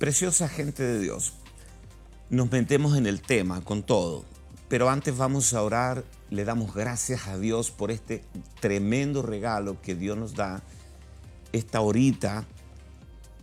[0.00, 1.34] Preciosa gente de Dios,
[2.30, 4.24] nos metemos en el tema con todo,
[4.66, 8.24] pero antes vamos a orar, le damos gracias a Dios por este
[8.60, 10.62] tremendo regalo que Dios nos da,
[11.52, 12.46] esta horita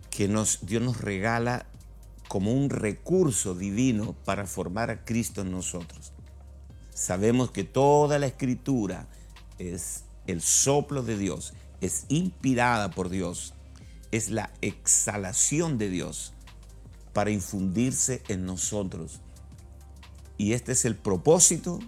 [0.09, 1.68] que nos, Dios nos regala
[2.28, 6.12] como un recurso divino para formar a Cristo en nosotros.
[6.92, 9.08] Sabemos que toda la escritura
[9.60, 13.53] es el soplo de Dios, es inspirada por Dios,
[14.09, 16.34] es la exhalación de Dios
[17.17, 19.21] para infundirse en nosotros.
[20.38, 21.80] Y este es el propósito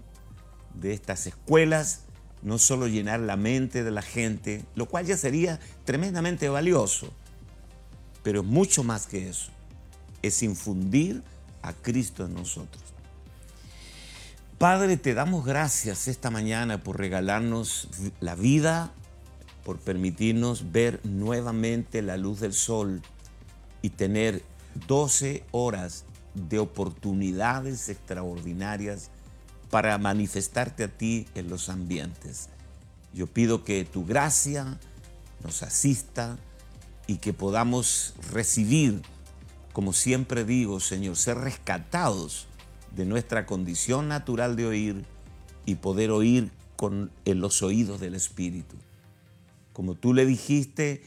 [0.74, 2.00] de estas escuelas,
[2.42, 7.14] no solo llenar la mente de la gente, lo cual ya sería tremendamente valioso,
[8.24, 9.52] pero mucho más que eso,
[10.24, 11.22] es infundir
[11.62, 12.82] a Cristo en nosotros.
[14.58, 17.88] Padre, te damos gracias esta mañana por regalarnos
[18.20, 18.92] la vida,
[19.64, 23.04] por permitirnos ver nuevamente la luz del sol
[23.84, 24.49] y tener
[24.88, 29.12] 12 horas de oportunidades extraordinarias
[29.70, 32.50] para manifestarte a ti en los ambientes.
[33.14, 34.80] Yo pido que tu gracia
[35.44, 36.38] nos asista
[37.08, 39.02] y que podamos recibir,
[39.74, 42.48] como siempre digo, Señor, ser rescatados
[42.96, 45.06] de nuestra condición natural de oír
[45.66, 48.76] y poder oír con los oídos del Espíritu.
[49.74, 51.04] Como tú le dijiste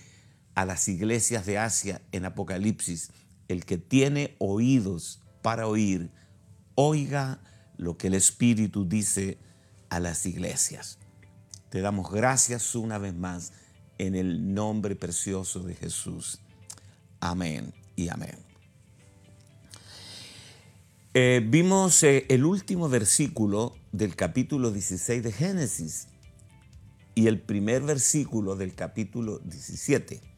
[0.55, 3.11] a las iglesias de Asia en Apocalipsis,
[3.53, 6.11] el que tiene oídos para oír,
[6.75, 7.41] oiga
[7.77, 9.39] lo que el Espíritu dice
[9.89, 10.99] a las iglesias.
[11.71, 13.53] Te damos gracias una vez más
[13.99, 16.41] en el nombre precioso de Jesús.
[17.21, 18.37] Amén y amén.
[21.15, 26.09] Eh, vimos eh, el último versículo del capítulo 16 de Génesis
[27.15, 30.32] y el primer versículo del capítulo 17.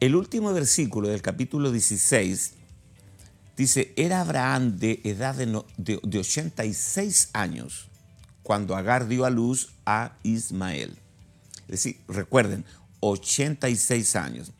[0.00, 2.52] El último versículo del capítulo 16
[3.56, 7.88] dice, era Abraham de edad de, de 86 años
[8.44, 10.96] cuando Agar dio a luz a Ismael.
[11.62, 12.64] Es decir, recuerden,
[13.00, 14.52] 86 años.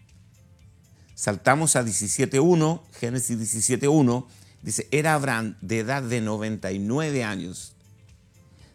[1.15, 4.27] Saltamos a 17.1, Génesis 17.1,
[4.62, 7.75] dice, era Abraham de edad de 99 años.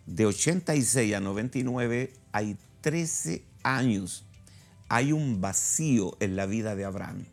[0.05, 4.22] De 86 a 99 hay 13 años.
[4.93, 7.25] Hay un vacío en la vida de Abraham.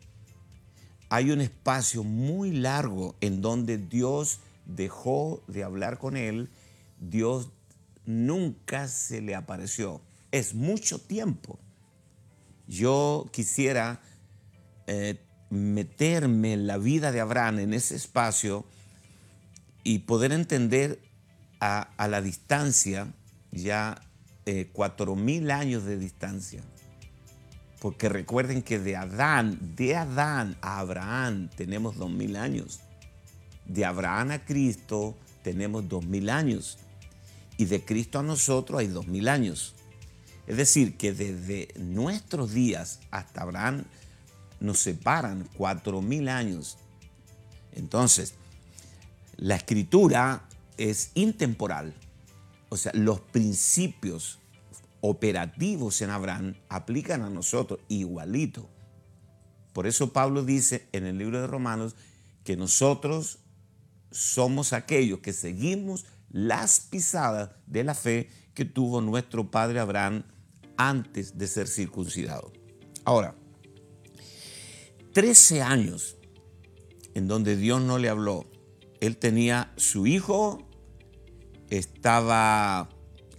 [1.09, 6.49] Hay un espacio muy largo en donde Dios dejó de hablar con él.
[6.99, 7.51] Dios
[8.07, 10.01] nunca se le apareció.
[10.31, 11.59] Es mucho tiempo.
[12.67, 14.01] Yo quisiera
[14.87, 18.65] eh, meterme en la vida de Abraham, en ese espacio,
[19.83, 20.99] y poder entender
[21.59, 23.13] a, la distancia,
[23.51, 24.01] ya
[24.47, 26.63] eh, cuatro mil años de distancia.
[27.81, 32.79] Porque recuerden que de Adán, de Adán a Abraham tenemos dos mil años.
[33.65, 36.77] De Abraham a Cristo tenemos dos mil años.
[37.57, 39.73] Y de Cristo a nosotros hay dos mil años.
[40.45, 43.85] Es decir, que desde nuestros días hasta Abraham
[44.59, 46.77] nos separan cuatro mil años.
[47.71, 48.35] Entonces,
[49.37, 51.95] la escritura es intemporal.
[52.69, 54.37] O sea, los principios
[55.01, 58.69] operativos en Abraham aplican a nosotros igualito.
[59.73, 61.95] Por eso Pablo dice en el libro de Romanos
[62.43, 63.39] que nosotros
[64.11, 70.23] somos aquellos que seguimos las pisadas de la fe que tuvo nuestro padre Abraham
[70.77, 72.51] antes de ser circuncidado.
[73.03, 73.35] Ahora,
[75.13, 76.17] 13 años
[77.13, 78.45] en donde Dios no le habló.
[78.99, 80.67] Él tenía su hijo,
[81.69, 82.89] estaba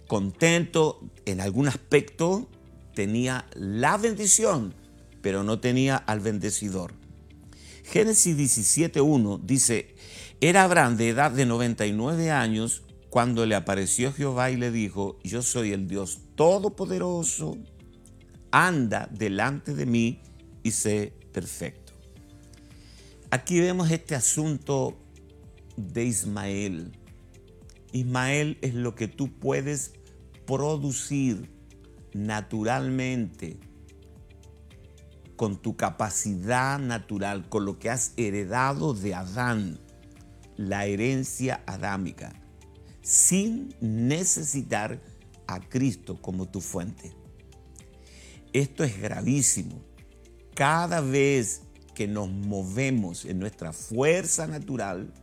[0.07, 2.49] contento en algún aspecto,
[2.93, 4.73] tenía la bendición,
[5.21, 6.93] pero no tenía al bendecidor.
[7.83, 9.95] Génesis 17.1 dice,
[10.41, 15.41] era Abraham de edad de 99 años cuando le apareció Jehová y le dijo, yo
[15.41, 17.57] soy el Dios Todopoderoso,
[18.51, 20.21] anda delante de mí
[20.63, 21.93] y sé perfecto.
[23.29, 24.97] Aquí vemos este asunto
[25.75, 26.91] de Ismael.
[27.91, 29.93] Ismael es lo que tú puedes
[30.45, 31.51] producir
[32.13, 33.59] naturalmente
[35.35, 39.79] con tu capacidad natural, con lo que has heredado de Adán,
[40.55, 42.33] la herencia adámica,
[43.01, 45.01] sin necesitar
[45.47, 47.15] a Cristo como tu fuente.
[48.53, 49.81] Esto es gravísimo
[50.53, 51.63] cada vez
[51.95, 55.13] que nos movemos en nuestra fuerza natural,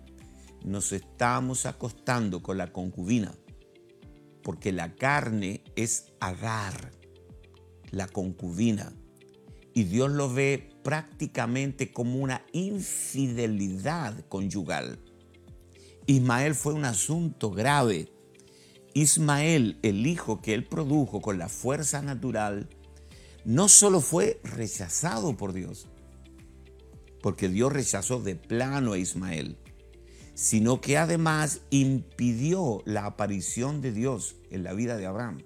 [0.64, 3.34] nos estamos acostando con la concubina,
[4.42, 6.92] porque la carne es agar,
[7.90, 8.92] la concubina,
[9.74, 14.98] y Dios lo ve prácticamente como una infidelidad conyugal.
[16.06, 18.12] Ismael fue un asunto grave.
[18.94, 22.68] Ismael, el hijo que él produjo con la fuerza natural,
[23.44, 25.86] no solo fue rechazado por Dios,
[27.22, 29.56] porque Dios rechazó de plano a Ismael,
[30.40, 35.42] sino que además impidió la aparición de Dios en la vida de Abraham.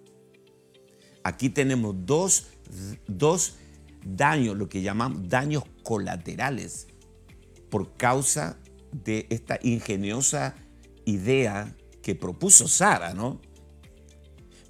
[1.25, 2.46] Aquí tenemos dos,
[3.08, 3.56] dos
[4.06, 6.87] daños, lo que llamamos daños colaterales,
[7.70, 8.56] por causa
[8.93, 10.55] de esta ingeniosa
[11.06, 13.41] idea que propuso Sara, ¿no?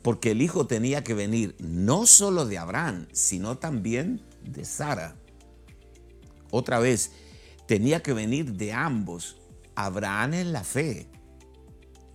[0.01, 5.19] Porque el hijo tenía que venir no solo de Abraham, sino también de Sara.
[6.51, 7.11] Otra vez,
[7.67, 9.37] tenía que venir de ambos.
[9.77, 11.09] Abraham es la fe,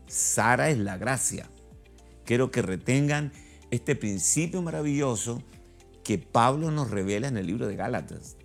[0.07, 1.50] Sara es la gracia.
[2.25, 3.31] Quiero que retengan
[3.71, 5.44] este principio maravilloso
[6.03, 8.38] que Pablo nos revela en el libro de Gálatas.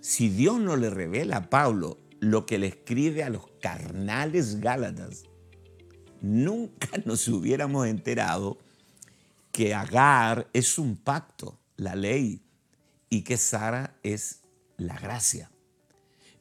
[0.00, 5.24] Si Dios no le revela a Pablo lo que le escribe a los carnales Gálatas,
[6.20, 8.58] nunca nos hubiéramos enterado
[9.52, 12.42] que Agar es un pacto, la ley,
[13.08, 14.42] y que Sara es
[14.76, 15.50] la gracia.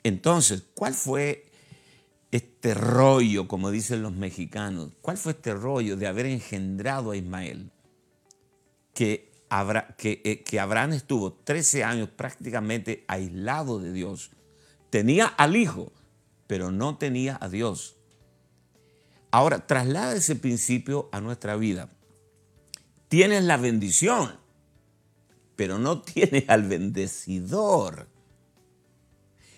[0.06, 1.48] Entonces, ¿cuál fue
[2.30, 4.92] este rollo, como dicen los mexicanos?
[5.02, 7.72] ¿Cuál fue este rollo de haber engendrado a Ismael?
[8.94, 9.32] Que,
[9.98, 14.30] que, eh, que Abraham estuvo 13 años prácticamente aislado de Dios.
[14.92, 15.92] Tenía al hijo,
[16.46, 17.96] pero no tenía a Dios.
[19.32, 21.90] Ahora, traslada ese principio a nuestra vida.
[23.08, 24.38] Tienes la bendición,
[25.56, 28.14] pero no tienes al bendecidor.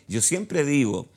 [0.07, 1.07] Yo siempre digo,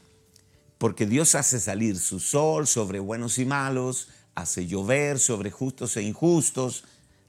[0.78, 6.02] porque Dios hace salir su sol sobre buenos y malos, hace llover sobre justos e
[6.02, 6.84] injustos.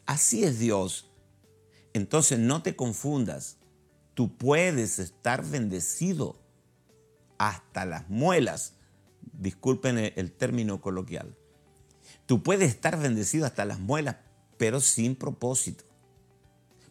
[0.06, 1.10] Así es Dios.
[1.94, 3.58] Entonces no te confundas.
[4.14, 6.40] Tú puedes estar bendecido
[7.38, 8.74] hasta las muelas.
[9.34, 11.36] Disculpen el término coloquial.
[12.26, 14.16] Tú puedes estar bendecido hasta las muelas,
[14.58, 15.84] pero sin propósito.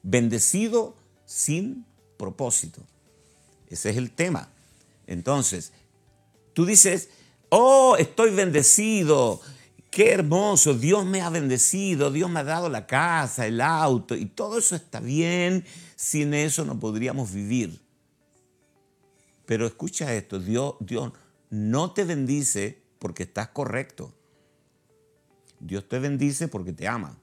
[0.02, 0.94] Bendecido
[1.24, 1.86] sin
[2.18, 2.82] propósito.
[3.68, 4.50] Ese es el tema.
[5.10, 5.72] Entonces,
[6.54, 7.10] tú dices,
[7.48, 9.40] oh, estoy bendecido,
[9.90, 14.26] qué hermoso, Dios me ha bendecido, Dios me ha dado la casa, el auto, y
[14.26, 15.64] todo eso está bien,
[15.96, 17.80] sin eso no podríamos vivir.
[19.46, 21.12] Pero escucha esto, Dios, Dios
[21.50, 24.14] no te bendice porque estás correcto.
[25.58, 27.18] Dios te bendice porque te ama.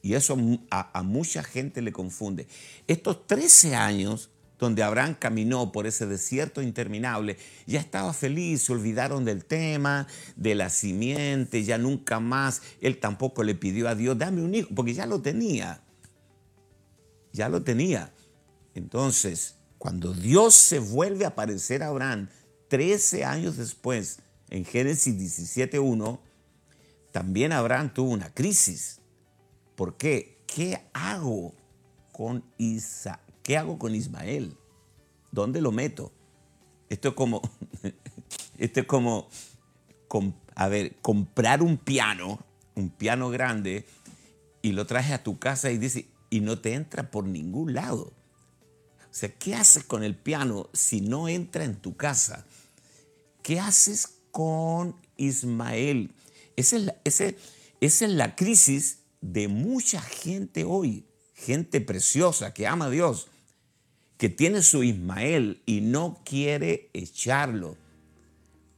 [0.00, 0.38] Y eso
[0.70, 2.46] a, a, mucha gente le confunde.
[2.86, 7.36] Estos 13 años donde Abraham caminó por ese desierto interminable,
[7.66, 10.06] ya estaba feliz, se olvidaron del tema,
[10.36, 14.68] de la simiente, ya nunca más, él tampoco le pidió a Dios, dame un hijo,
[14.74, 15.82] porque ya lo tenía,
[17.32, 18.12] ya lo tenía.
[18.74, 22.28] Entonces, cuando Dios se vuelve a aparecer a Abraham
[22.68, 24.20] 13 años después,
[24.50, 26.20] en Génesis 17.1,
[27.12, 29.00] también Abraham tuvo una crisis.
[29.74, 30.42] ¿Por qué?
[30.46, 31.54] ¿Qué hago
[32.12, 33.25] con Isaac?
[33.46, 34.56] ¿Qué hago con Ismael?
[35.30, 36.10] ¿Dónde lo meto?
[36.88, 37.40] Esto es como,
[38.58, 39.28] esto es como,
[40.56, 42.40] a ver, comprar un piano,
[42.74, 43.86] un piano grande,
[44.62, 48.12] y lo traes a tu casa y dice, y no te entra por ningún lado.
[48.98, 52.44] O sea, ¿qué haces con el piano si no entra en tu casa?
[53.44, 56.10] ¿Qué haces con Ismael?
[56.56, 57.34] Esa es la, esa
[57.80, 63.28] es la crisis de mucha gente hoy, gente preciosa que ama a Dios,
[64.18, 67.76] que tiene su Ismael y no quiere echarlo.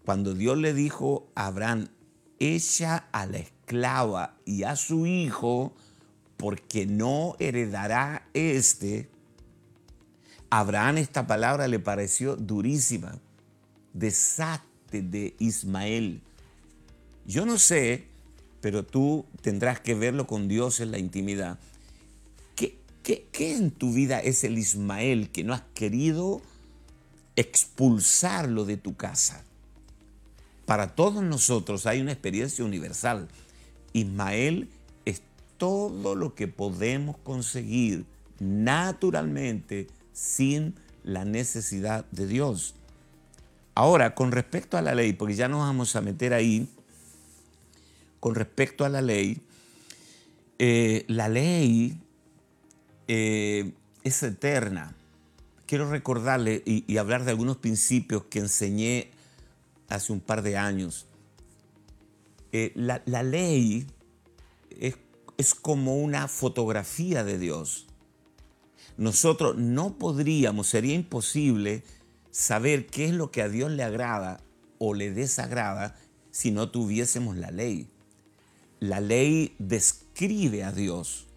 [0.04, 1.88] Cuando Dios le dijo a Abraham,
[2.38, 5.75] echa a la esclava y a su hijo,
[6.37, 9.11] porque no heredará este,
[10.50, 13.18] Abraham esta palabra le pareció durísima.
[13.92, 16.23] Desate de Ismael.
[17.26, 18.07] Yo no sé,
[18.61, 21.59] pero tú tendrás que verlo con Dios en la intimidad.
[23.09, 26.43] ¿Qué, en tu vida es el Ismael que no has querido
[27.37, 29.45] expulsarlo de tu casa?
[30.67, 33.29] Para todos nosotros hay una experiencia universal.
[33.95, 34.69] Ismael
[35.07, 35.23] es
[35.57, 38.05] todo lo que podemos conseguir
[38.41, 42.75] naturalmente sin la necesidad de Dios.
[43.75, 46.69] Ahora, con respecto a la ley, porque ya nos vamos a meter ahí,
[48.21, 49.41] con respecto a la ley,
[50.59, 51.99] eh, la ley
[53.09, 53.73] eh,
[54.05, 54.95] es eterna.
[55.67, 59.11] Quiero recordarle y, hablar de algunos principios que enseñé
[59.88, 61.07] hace un par de años.
[62.53, 63.87] Eh, la, ley
[64.71, 64.97] es,
[65.37, 67.87] es como una fotografía de Dios.
[68.97, 71.83] nosotros no podríamos, sería imposible
[72.31, 74.41] saber qué es lo que a Dios le agrada
[74.79, 75.97] o le desagrada
[76.31, 77.88] si no tuviésemos la ley.
[78.81, 81.28] La ley describe a Dios.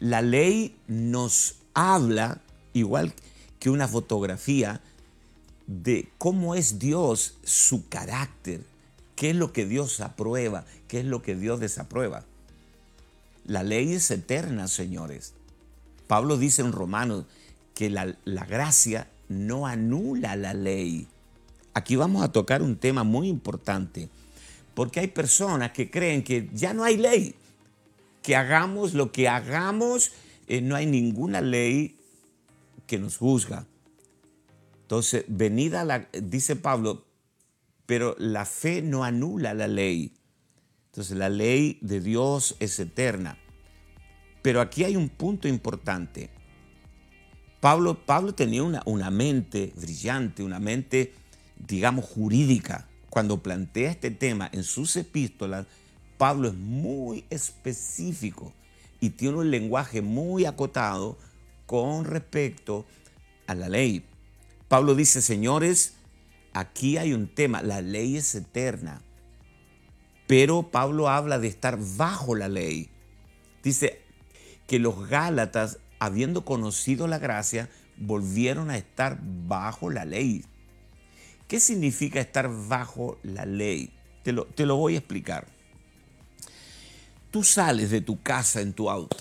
[0.00, 2.40] La ley nos habla,
[2.72, 3.12] igual
[3.58, 4.80] que una fotografía,
[5.66, 8.62] de cómo es Dios, su carácter,
[9.16, 12.24] qué es lo que Dios aprueba, qué es lo que Dios desaprueba.
[13.44, 15.34] La ley es eterna, señores.
[16.06, 17.24] Pablo dice en Romanos
[17.74, 21.06] que la, la gracia no anula la ley.
[21.74, 24.08] Aquí vamos a tocar un tema muy importante,
[24.74, 27.34] porque hay personas que creen que ya no hay ley,
[28.22, 30.12] que hagamos lo que hagamos,
[30.46, 31.96] eh, no hay ninguna ley
[32.86, 33.66] que nos juzga.
[34.82, 37.04] Entonces, venida dice Pablo,
[37.84, 40.14] pero la fe no anula la ley.
[40.86, 43.38] Entonces, la ley de Dios es eterna.
[44.42, 46.30] Pero aquí hay un punto importante.
[47.60, 51.12] Pablo, Pablo tenía una, una mente brillante, una mente,
[51.56, 52.88] digamos, jurídica.
[53.10, 55.66] Cuando plantea este tema en sus epístolas,
[56.18, 58.52] Pablo es muy específico
[59.00, 61.16] y tiene un lenguaje muy acotado
[61.66, 62.84] con respecto
[63.46, 64.04] a la ley.
[64.66, 65.94] Pablo dice, señores,
[66.52, 69.00] aquí hay un tema, la ley es eterna,
[70.26, 72.90] pero Pablo habla de estar bajo la ley.
[73.62, 74.02] Dice
[74.66, 80.44] que los Gálatas, habiendo conocido la gracia, volvieron a estar bajo la ley.
[81.46, 83.90] ¿Qué significa estar bajo la ley?
[84.24, 85.57] Te lo, te lo voy a explicar.
[87.30, 89.16] Tú sales de tu casa en tu auto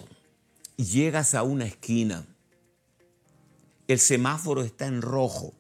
[0.78, 2.26] llegas a una esquina
[3.88, 5.54] el semáforo está en rojo,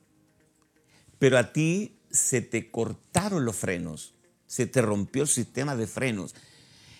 [1.17, 6.35] pero a ti se te cortaron los frenos, se te rompió el sistema de frenos.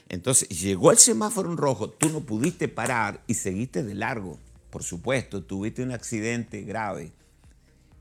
[0.08, 4.40] Entonces llegó el semáforo en rojo, tú no pudiste parar y seguiste de largo.
[4.70, 7.12] Por supuesto, tuviste un accidente grave.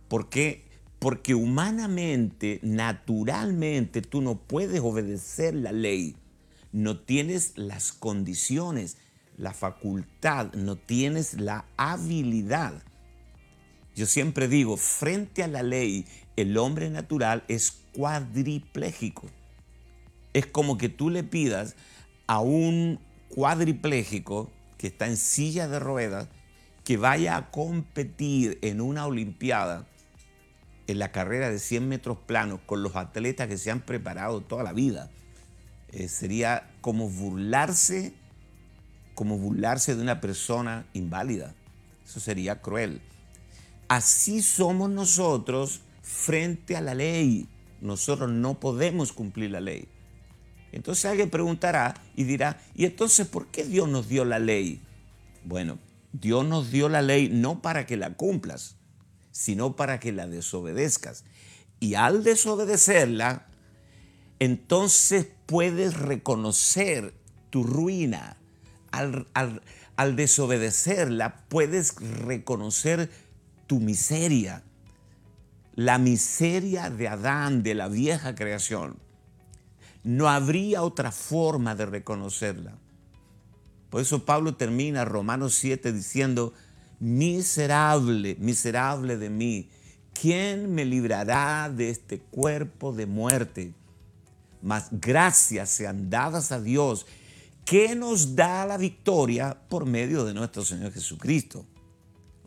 [0.09, 0.65] ¿Por qué?
[1.01, 6.17] Porque humanamente, naturalmente, tú no puedes obedecer la ley.
[6.77, 8.99] No tienes las condiciones,
[9.39, 12.83] la facultad, no tienes la habilidad.
[13.95, 16.05] Yo siempre digo, frente a la ley,
[16.37, 19.27] el hombre natural es cuadripléjico.
[20.35, 21.77] Es como que tú le pidas
[22.27, 26.29] a un cuadripléjico que está en silla de ruedas
[26.85, 29.87] que vaya a competir en una olimpiada
[30.89, 34.63] en la carrera de 100 metros planos con los atletas que se han preparado toda
[34.63, 35.11] la vida.
[35.93, 38.13] Eh, sería como burlarse,
[39.15, 41.55] como burlarse de una persona inválida.
[42.05, 43.01] Eso sería cruel.
[43.89, 47.49] Así somos nosotros frente a la ley.
[47.81, 49.89] Nosotros no podemos cumplir la ley.
[50.73, 54.83] Entonces alguien preguntará y dirá, ¿y entonces por qué Dios nos dio la ley?
[55.45, 55.79] Bueno,
[56.13, 58.77] Dios nos dio la ley no para que la cumplas,
[59.31, 61.25] sino para que la desobedezcas.
[61.79, 63.47] Y al desobedecerla,
[64.39, 67.15] entonces puedes reconocer
[67.51, 68.37] tu ruina.
[68.91, 73.11] Al, desobedecerla, puedes reconocer
[73.67, 74.63] tu miseria,
[75.75, 78.97] la miseria de Adán, de la vieja creación.
[80.05, 82.79] No habría otra forma de reconocerla.
[83.91, 86.55] Por eso Pablo termina Romanos 7 diciendo,
[87.01, 89.71] miserable, miserable de mí,
[90.19, 93.75] ¿quién me librará de este cuerpo de muerte?
[94.67, 97.07] Mas gracias sean dadas a Dios,
[97.65, 101.65] que nos da la victoria por medio de nuestro Señor Jesucristo.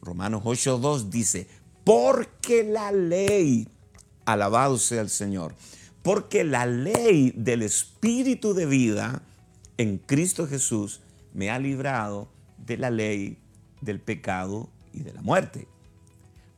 [0.01, 1.47] Romanos 8.2 dice,
[1.85, 3.69] porque la ley,
[4.25, 5.55] alabado sea el Señor,
[6.03, 9.21] porque la ley del Espíritu de vida
[9.77, 10.99] en Cristo Jesús
[11.33, 13.37] me ha librado de la ley
[13.79, 15.69] del pecado y de la muerte.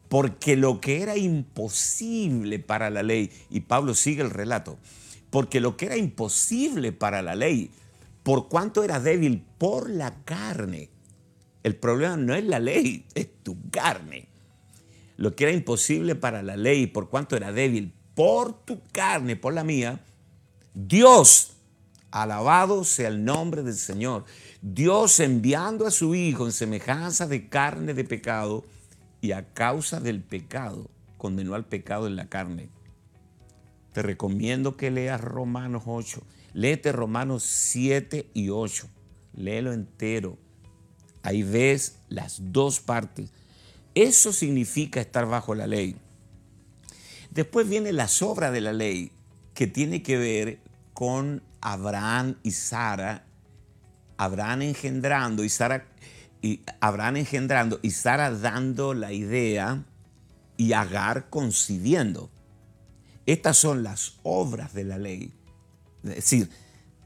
[0.10, 4.80] Porque lo que era imposible para la ley, y Pablo sigue el relato,
[5.32, 7.72] porque lo que era imposible para la ley,
[8.22, 10.90] por cuanto era débil por la carne,
[11.64, 14.28] el problema no es la ley, es tu carne.
[15.18, 19.54] Lo que era imposible para la ley, por cuanto era débil, por tu carne, por
[19.54, 20.02] la mía,
[20.74, 21.54] Dios,
[22.12, 24.26] alabado sea el nombre del Señor,
[24.62, 28.66] Dios enviando a su Hijo en semejanza de carne de pecado
[29.22, 32.70] y a causa del pecado, condenó al pecado en la carne.
[33.94, 36.22] Te recomiendo que leas Romanos 8.
[36.54, 38.88] Léete Romanos 7 y 8.
[39.34, 40.38] Léelo entero.
[41.24, 43.32] Ahí ves las dos partes.
[43.96, 45.98] Eso significa estar bajo la ley.
[47.32, 49.12] Después viene la sobra de la ley,
[49.54, 50.60] que tiene que ver
[50.94, 53.26] con Abraham y Sara.
[54.18, 55.88] Abraham engendrando y Sara
[56.42, 59.84] y Abraham engendrando y Sara dando la idea
[60.58, 62.30] y Agar concibiendo.
[63.26, 65.34] Estas son las obras de la ley.
[66.04, 66.50] Es decir,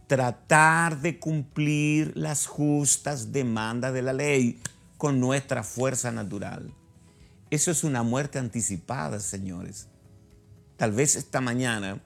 [0.08, 4.60] tratar de cumplir las justas demandas de la ley
[4.98, 6.74] con nuestra fuerza natural.
[7.50, 9.88] Eso es una muerte anticipada, señores.
[10.78, 12.02] Tal vez esta mañana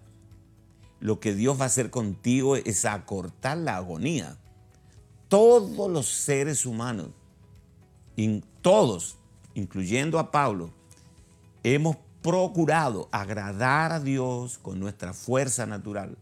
[0.99, 4.37] lo que Dios va a hacer contigo es acortar la agonía.
[5.27, 7.09] Todos los seres humanos,
[8.61, 9.17] todos,
[9.53, 10.73] incluyendo a Pablo,
[11.63, 16.17] hemos procurado agradar a Dios con nuestra fuerza natural.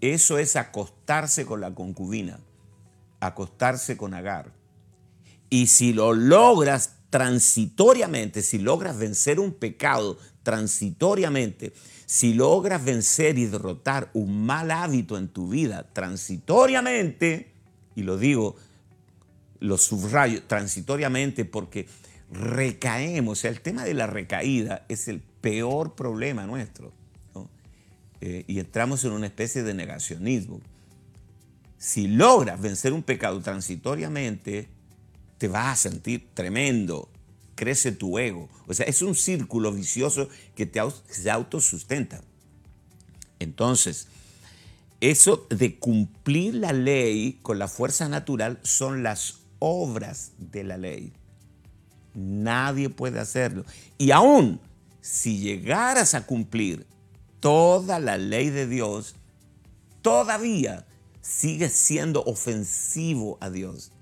[0.00, 2.40] Eso es acostarse con la concubina,
[3.20, 4.52] acostarse con Agar.
[5.50, 11.72] Y si lo logras transitoriamente, si logras vencer un pecado transitoriamente,
[12.06, 17.52] si logras vencer y derrotar un mal hábito en tu vida transitoriamente,
[17.94, 18.56] y lo digo,
[19.58, 21.86] lo subrayo transitoriamente porque
[22.30, 26.92] recaemos, o sea, el tema de la recaída es el peor problema nuestro,
[28.20, 30.60] eh, y entramos en una especie de negacionismo.
[31.78, 34.68] Si logras vencer un pecado transitoriamente,
[35.38, 37.08] te vas a sentir tremendo,
[37.54, 38.50] crece tu ego.
[38.66, 40.80] O sea, es un círculo vicioso que te,
[41.30, 42.22] autosustenta.
[43.38, 44.08] Entonces,
[45.00, 51.14] eso de cumplir la ley con la fuerza natural son las obras de la ley.
[52.14, 53.64] Nadie puede hacerlo.
[53.98, 54.60] Y aún
[55.00, 56.86] si llegaras a cumplir
[57.40, 59.16] toda la ley de Dios,
[60.02, 60.86] todavía
[61.20, 63.92] sigues siendo ofensivo a Dios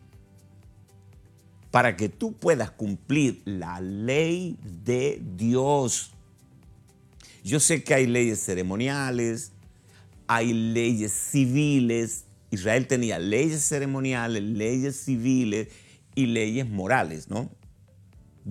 [1.70, 6.12] para que tú puedas cumplir la ley de Dios.
[7.44, 9.52] Yo sé que hay leyes ceremoniales,
[10.26, 12.24] hay leyes civiles.
[12.50, 15.68] Israel tenía leyes ceremoniales, leyes civiles
[16.14, 17.50] y leyes morales, ¿no?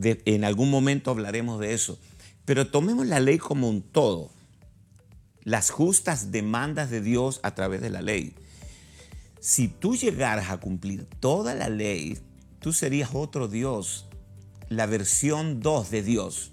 [0.01, 1.99] En algún momento hablaremos de eso.
[2.45, 4.31] Pero tomemos la ley como un todo.
[5.43, 8.35] Las justas demandas de Dios a través de la ley.
[9.39, 12.17] Si tú llegaras a cumplir toda la ley,
[12.59, 14.07] tú serías otro Dios,
[14.69, 16.51] la versión 2 de Dios.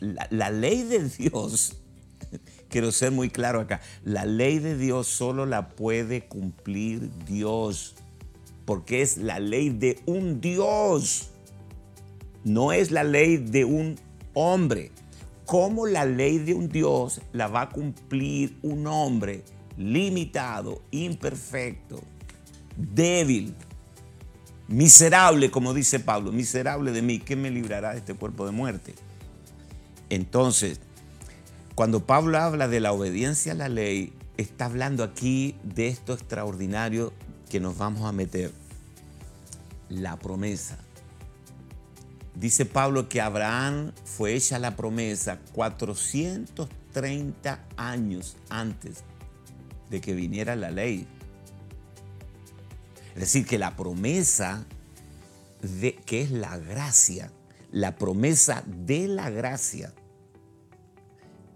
[0.00, 1.76] La, ley de Dios,
[2.68, 7.94] quiero ser muy claro acá, la ley de Dios solo la puede cumplir Dios,
[8.64, 11.30] porque es la ley de un Dios,
[12.46, 13.98] no es la ley de un
[14.32, 14.92] hombre.
[15.46, 19.42] ¿Cómo la ley de un Dios la va a cumplir un hombre
[19.76, 22.00] limitado, imperfecto,
[22.76, 23.52] débil?
[24.68, 28.94] Miserable, como dice Pablo, miserable de mí, ¿qué me librará de este cuerpo de muerte?
[30.08, 30.80] Entonces,
[31.74, 37.12] cuando Pablo habla de la obediencia a la ley, está hablando aquí de esto extraordinario
[37.50, 38.52] que nos vamos a meter,
[39.88, 40.85] la promesa.
[42.38, 49.04] Dice Pablo que Abraham fue hecha la promesa 430 años antes
[49.88, 51.08] de que viniera la ley.
[53.14, 54.66] Es decir, que la promesa
[55.62, 57.32] de que es la gracia,
[57.72, 59.94] la promesa de la gracia.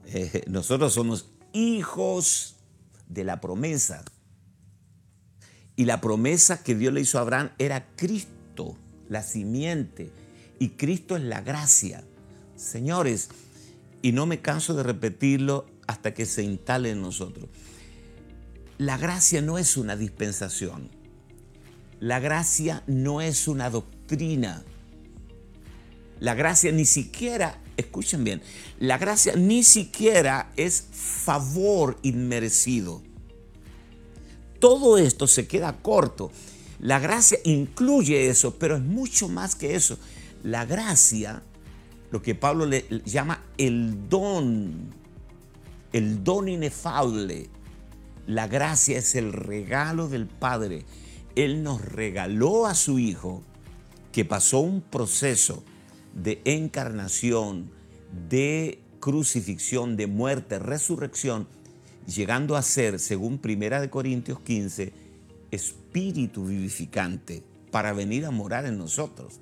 [0.06, 2.56] Eh, nosotros somos hijos
[3.06, 4.02] de la promesa.
[5.76, 10.10] Y la promesa que Dios le hizo a Abraham era Cristo, la simiente.
[10.60, 12.04] Y Cristo es la gracia.
[12.54, 13.30] Señores,
[14.02, 17.48] y no me canso de repetirlo hasta que se instale en nosotros.
[18.76, 20.90] La gracia no es una dispensación.
[21.98, 24.62] La gracia no es una doctrina.
[26.18, 28.42] La gracia ni siquiera, escuchen bien,
[28.78, 33.02] la gracia ni siquiera es favor inmerecido.
[34.58, 36.30] Todo esto se queda corto.
[36.80, 39.98] La gracia incluye eso, pero es mucho más que eso.
[40.42, 41.42] La gracia,
[42.10, 44.90] lo que Pablo le llama el don,
[45.92, 47.48] el don inefable.
[48.26, 50.84] La gracia es el regalo del Padre
[51.34, 53.42] él nos regaló a su Hijo
[54.12, 55.62] que pasó un proceso
[56.14, 57.70] de encarnación,
[58.28, 61.46] de crucifixión, de muerte, resurrección,
[62.06, 64.92] llegando a ser, según 1 Corintios 15,
[65.52, 69.40] espíritu vivificante para venir a morar en nosotros.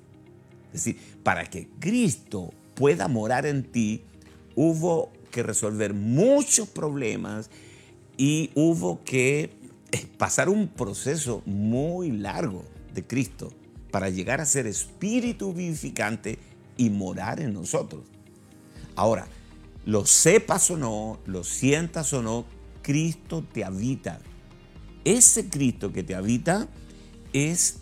[0.73, 4.03] Es decir, para que Cristo pueda morar en ti,
[4.55, 7.49] hubo que resolver muchos problemas
[8.17, 9.51] y hubo que
[10.17, 13.51] pasar un proceso muy largo de Cristo
[13.91, 16.37] para llegar a ser espíritu vivificante
[16.77, 18.03] y morar en nosotros.
[18.95, 19.27] Ahora,
[19.85, 22.45] lo sepas o no, lo sientas o no,
[22.81, 24.19] Cristo te habita.
[25.05, 26.67] Ese Cristo que te habita
[27.33, 27.77] es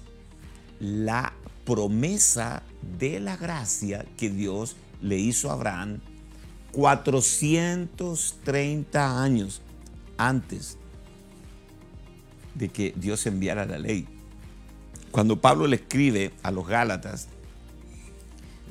[0.80, 1.34] la
[1.68, 2.64] promesa
[2.98, 6.00] de la gracia que Dios le hizo a Abraham
[6.72, 9.62] 430 años
[10.18, 10.78] antes
[12.56, 14.08] de que Dios enviara la ley.
[15.12, 17.28] Cuando Pablo le escribe a los Gálatas,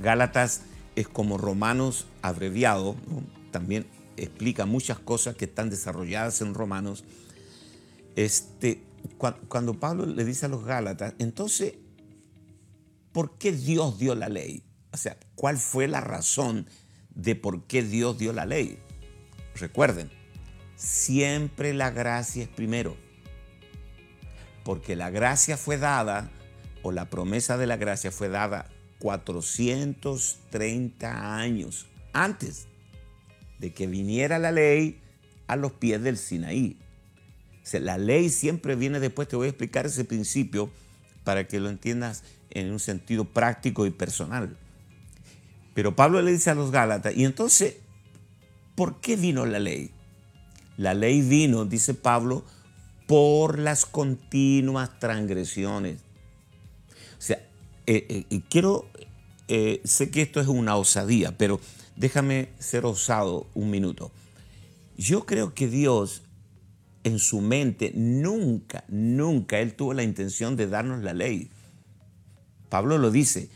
[0.03, 0.63] Gálatas
[0.95, 2.97] es como Romanos abreviado,
[3.51, 3.85] también
[4.17, 7.05] explica muchas cosas que están desarrolladas en Romanos.
[8.17, 8.81] Este,
[9.49, 11.75] cuando Pablo le dice a los Gálatas, entonces,
[13.17, 14.63] ¿por qué Dios dio la ley?
[14.93, 16.67] O sea, ¿cuál fue la razón
[17.15, 18.79] de por qué Dios dio la ley?
[19.55, 20.11] Recuerden,
[20.77, 22.95] siempre la gracia es primero,
[24.65, 26.31] porque la gracia fue dada,
[26.83, 32.67] o la promesa de la gracia fue dada 430 años antes
[33.59, 35.01] de que viniera la ley
[35.47, 36.79] a los pies del Sinaí.
[37.73, 40.71] la ley siempre viene después, te voy a explicar ese principio
[41.25, 42.23] para que lo entiendas
[42.59, 44.57] en un sentido práctico y personal.
[45.75, 47.77] Pero Pablo le dice a los Gálatas, y entonces,
[48.75, 49.90] ¿por qué vino la ley?
[50.77, 52.45] La ley vino, dice Pablo,
[53.07, 56.01] por las continuas transgresiones.
[57.19, 57.38] O sea,
[57.87, 58.88] eh, eh, quiero,
[59.49, 61.61] eh, sé que esto es una osadía, pero
[61.97, 64.12] Déjame ser osado un minuto.
[64.99, 66.23] Yo creo que Dios
[67.05, 71.51] en su mente nunca, nunca Él tuvo la intención de darnos la ley.
[72.69, 73.49] Pablo lo dice,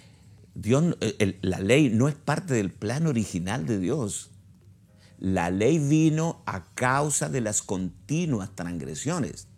[0.55, 0.96] Dios,
[1.42, 4.31] la ley no es parte del plan original de Dios.
[5.18, 9.49] La ley vino a causa de las continuas transgresiones.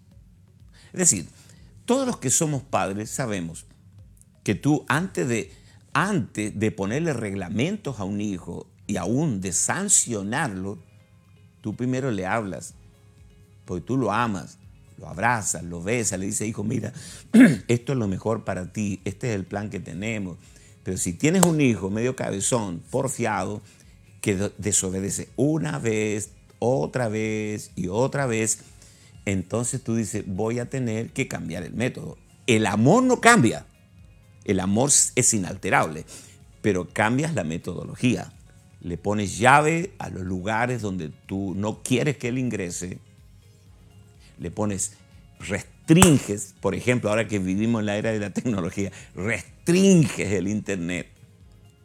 [0.92, 1.28] Es decir,
[1.84, 3.66] todos los que somos padres sabemos
[4.42, 5.52] que tú antes de,
[5.92, 10.78] antes de ponerle reglamentos a un hijo, y aún de sancionarlo,
[11.60, 12.74] tú primero le hablas,
[13.64, 14.58] porque tú lo amas,
[14.98, 16.92] lo abrazas, lo besas, le dices, hijo, mira,
[17.68, 20.38] esto es lo mejor para ti, este es el plan que tenemos.
[20.84, 23.62] Pero si tienes un hijo medio cabezón, porfiado,
[24.20, 28.60] que desobedece una vez, otra vez y otra vez,
[29.24, 32.18] entonces tú dices, voy a tener que cambiar el método.
[32.46, 33.66] El amor no cambia,
[34.44, 36.04] el amor es inalterable,
[36.60, 38.32] pero cambias la metodología
[38.82, 42.98] le pones llave a los lugares donde tú no quieres que él ingrese,
[44.42, 44.92] le pones,
[45.38, 51.08] restringes, por ejemplo, ahora que vivimos en la era de la tecnología, restringes el Internet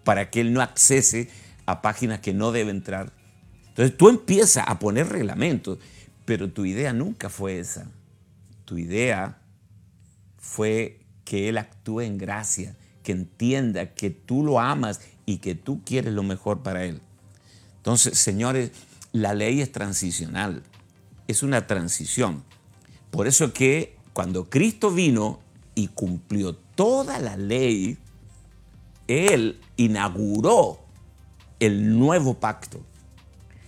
[0.04, 1.30] para que él no accese
[1.66, 3.14] a páginas que no debe entrar.
[3.70, 5.78] Entonces tú empiezas a poner reglamentos,
[6.26, 7.92] pero tu idea nunca fue esa.
[8.66, 9.38] Tu idea
[10.38, 15.84] fue que él actúe en gracia, que entienda que tú lo amas y que tú
[15.84, 17.02] quieres lo mejor para él.
[17.78, 18.72] Entonces, señores,
[19.12, 20.64] la ley es transicional,
[21.28, 22.44] es una transición.
[23.12, 25.40] Por eso que cuando Cristo vino
[25.76, 27.98] y cumplió toda la ley,
[29.08, 30.80] Él inauguró
[31.60, 32.80] el nuevo pacto,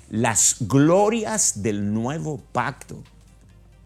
[0.09, 3.03] las glorias del nuevo pacto.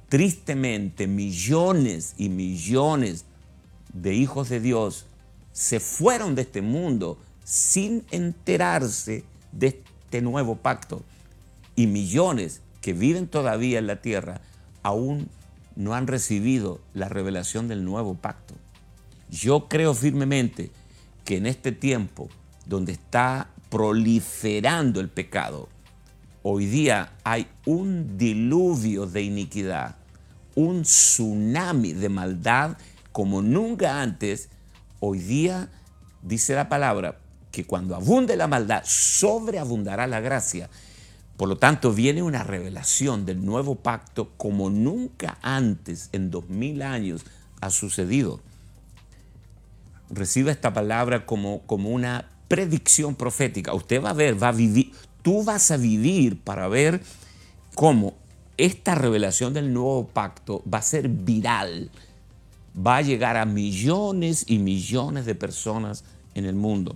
[0.10, 3.26] Tristemente, millones y millones
[3.94, 5.06] de hijos de Dios
[5.52, 11.04] se fueron de este mundo sin enterarse de este nuevo pacto.
[11.76, 14.42] Y millones que viven todavía en la tierra
[14.84, 15.30] aún
[15.78, 18.56] no han recibido la revelación del nuevo pacto.
[19.30, 20.70] Yo creo firmemente
[21.24, 22.28] que en este tiempo
[22.66, 25.70] donde está proliferando el pecado,
[26.44, 29.96] hoy día hay un diluvio de iniquidad,
[30.54, 32.78] un tsunami de maldad
[33.14, 34.50] como nunca antes,
[35.00, 35.70] hoy día
[36.22, 37.18] dice la palabra,
[37.50, 40.70] que cuando abunde la maldad, sobreabundará la gracia.
[41.44, 46.82] Por lo tanto, viene una revelación del nuevo pacto como nunca antes en dos mil
[46.82, 47.26] años
[47.60, 48.40] ha sucedido.
[50.10, 53.74] Reciba esta palabra como, como una predicción profética.
[53.74, 57.02] Usted va a ver, va a vivir, tú vas a vivir para ver
[57.76, 58.14] cómo
[58.56, 61.92] esta revelación del nuevo pacto va a ser viral,
[62.74, 66.96] va a llegar a millones y millones de personas en el mundo.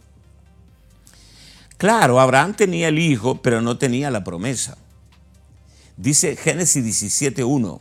[1.78, 4.78] Claro, Abraham tenía el hijo, pero no tenía la promesa.
[5.96, 7.80] Dice Génesis 17.1.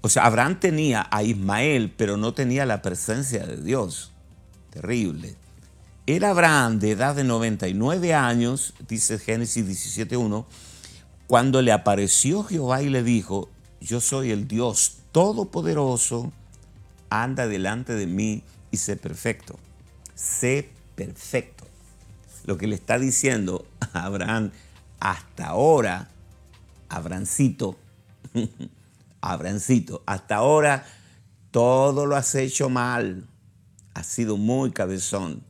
[0.00, 4.12] O sea, Abraham tenía a Ismael, pero no tenía la presencia de Dios.
[4.70, 5.36] Terrible.
[6.06, 10.46] Era Abraham de edad de 99 años, dice Génesis 17.1,
[11.26, 16.32] cuando le apareció Jehová y le dijo, yo soy el Dios todopoderoso,
[17.10, 19.58] anda delante de mí y sé perfecto.
[20.14, 21.55] Sé perfecto
[22.46, 24.52] lo que le está diciendo a Abraham
[24.98, 26.08] hasta ahora,
[26.88, 27.76] Abrancito,
[29.20, 30.86] Abrancito, hasta ahora
[31.50, 33.28] todo lo has hecho mal,
[33.94, 35.42] has sido muy cabezón.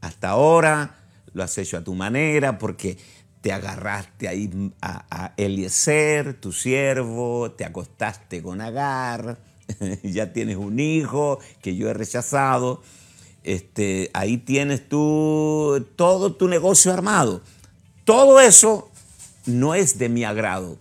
[0.00, 0.96] Hasta ahora
[1.32, 2.98] lo has hecho a tu manera porque
[3.40, 9.38] te agarraste ahí a, a Eliezer, tu siervo, te acostaste con Agar,
[10.02, 12.82] ya tienes un hijo que yo he rechazado.
[13.44, 17.42] Este, ahí tienes tú todo tu negocio armado.
[18.04, 18.90] Todo eso
[19.46, 20.78] no es de mi agrado.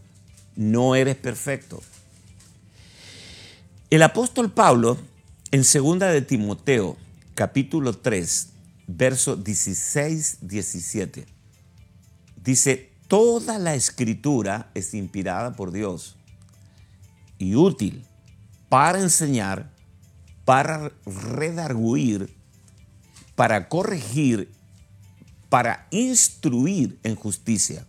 [0.56, 1.82] No eres perfecto.
[3.90, 4.98] El apóstol Pablo,
[5.52, 6.98] en 2 de Timoteo,
[7.36, 8.50] capítulo 3,
[8.88, 11.26] verso 16-17,
[12.44, 16.16] dice, toda la escritura es inspirada por Dios
[17.38, 18.04] y útil
[18.70, 19.70] para enseñar,
[20.46, 22.34] para redarguir,
[23.36, 24.52] para corregir,
[25.50, 27.86] para instruir en justicia,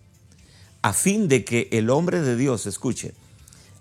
[0.82, 3.14] a fin de que el hombre de Dios, escuche,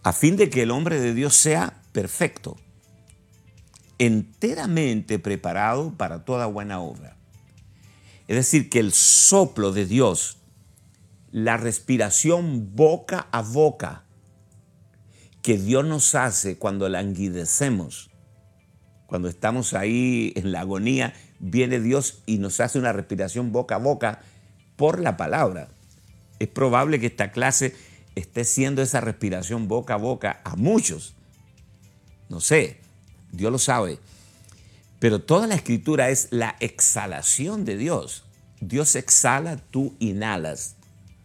[0.03, 2.57] a fin de que el hombre de Dios sea perfecto,
[3.99, 7.15] enteramente preparado para toda buena obra.
[8.27, 10.37] Es decir, que el soplo de Dios,
[11.31, 14.03] la respiración boca a boca
[15.41, 18.09] que Dios nos hace cuando languidecemos,
[19.07, 23.79] cuando estamos ahí en la agonía, viene Dios y nos hace una respiración boca a
[23.79, 24.21] boca
[24.77, 25.67] por la palabra.
[26.39, 27.75] Es probable que esta clase
[28.15, 31.15] esté siendo esa respiración boca a boca a muchos.
[32.29, 32.79] No sé,
[33.31, 33.99] Dios lo sabe.
[34.99, 38.23] Pero toda la escritura es la exhalación de Dios.
[38.61, 40.77] Dios exhala, tú inhalas.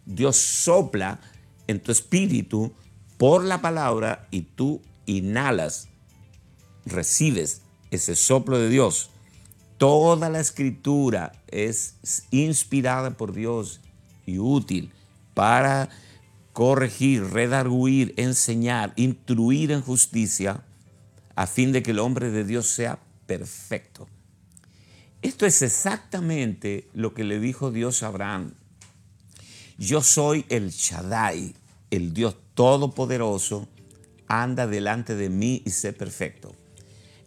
[0.05, 1.21] Dios sopla
[1.67, 2.73] en tu espíritu
[3.17, 5.87] por la palabra y tú inhalas,
[6.85, 9.11] recibes ese soplo de Dios.
[9.79, 11.95] Toda la escritura es
[12.31, 13.79] inspirada por Dios
[14.25, 14.91] y útil
[15.33, 15.87] para
[16.51, 20.65] corregir, redarguir, enseñar, instruir en justicia,
[21.33, 24.09] a fin de que el hombre de Dios sea perfecto.
[25.21, 28.55] Esto es exactamente lo que le dijo Dios a Abraham.
[29.77, 31.55] Yo soy el Shaddai,
[31.89, 33.69] el Dios todopoderoso,
[34.27, 36.53] anda delante de mí y sé perfecto.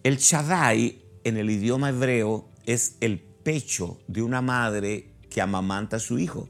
[0.02, 6.00] El Shaddai en el idioma hebreo es el pecho de una madre que amamanta a
[6.00, 6.48] su hijo.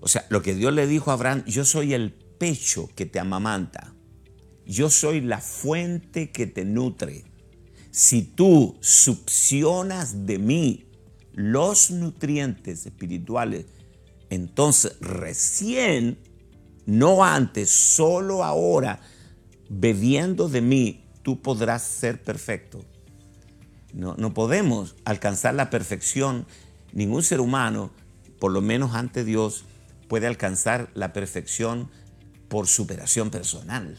[0.00, 3.20] O sea, lo que Dios le dijo a Abraham, yo soy el pecho que te
[3.20, 3.94] amamanta.
[4.66, 7.24] Yo soy la fuente que te nutre.
[7.90, 10.86] Si tú succionas de mí
[11.32, 13.66] los nutrientes espirituales,
[14.30, 16.18] entonces recién,
[16.86, 19.00] no antes, solo ahora,
[19.68, 22.84] bebiendo de mí, tú podrás ser perfecto.
[23.92, 26.46] No, no podemos alcanzar la perfección.
[26.92, 27.90] Ningún ser humano,
[28.38, 29.64] por lo menos ante Dios,
[30.08, 31.90] puede alcanzar la perfección
[32.48, 33.96] por superación personal,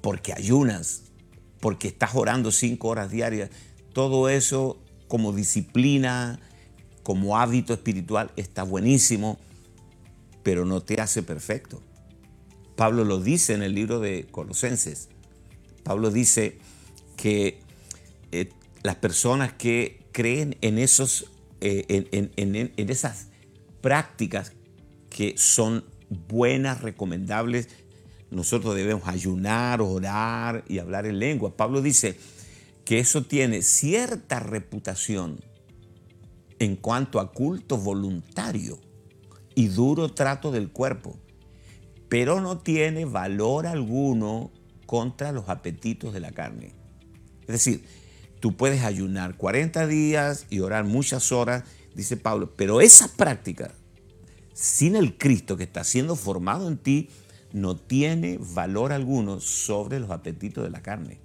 [0.00, 1.02] porque ayunas,
[1.60, 3.50] porque estás orando cinco horas diarias.
[3.92, 6.40] Todo eso como disciplina,
[7.02, 9.38] como hábito espiritual, está buenísimo,
[10.42, 11.82] pero no te hace perfecto.
[12.76, 15.10] Pablo lo dice en el libro de Colosenses.
[15.84, 16.58] Pablo dice
[17.16, 17.61] que
[18.82, 23.28] las personas que creen en, esos, eh, en esas
[23.80, 24.52] prácticas
[25.10, 25.84] que son
[26.28, 27.68] buenas, recomendables.
[28.30, 31.56] Nosotros debemos ayunar, orar y hablar en lengua.
[31.56, 32.18] Pablo dice
[32.84, 35.40] que eso tiene cierta reputación
[36.58, 38.78] en cuanto a culto voluntario
[39.54, 41.18] y duro trato del cuerpo,
[42.08, 44.50] pero no tiene valor alguno
[44.86, 46.72] contra los apetitos de la carne.
[47.42, 47.84] Es decir,
[48.42, 51.62] tú puedes ayunar 40 días y orar muchas horas,
[51.94, 53.72] dice Pablo, pero esa práctica
[54.52, 57.08] sin el Cristo que está siendo formado en ti,
[57.52, 61.20] no tiene valor alguno sobre los apetitos de la carne.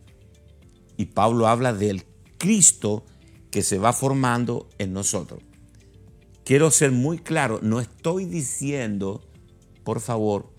[0.95, 2.03] Y Pablo habla del
[2.37, 3.03] Cristo
[3.51, 5.41] que se va formando en nosotros.
[6.43, 9.21] Quiero ser muy claro, no estoy diciendo,
[9.83, 10.53] por favor,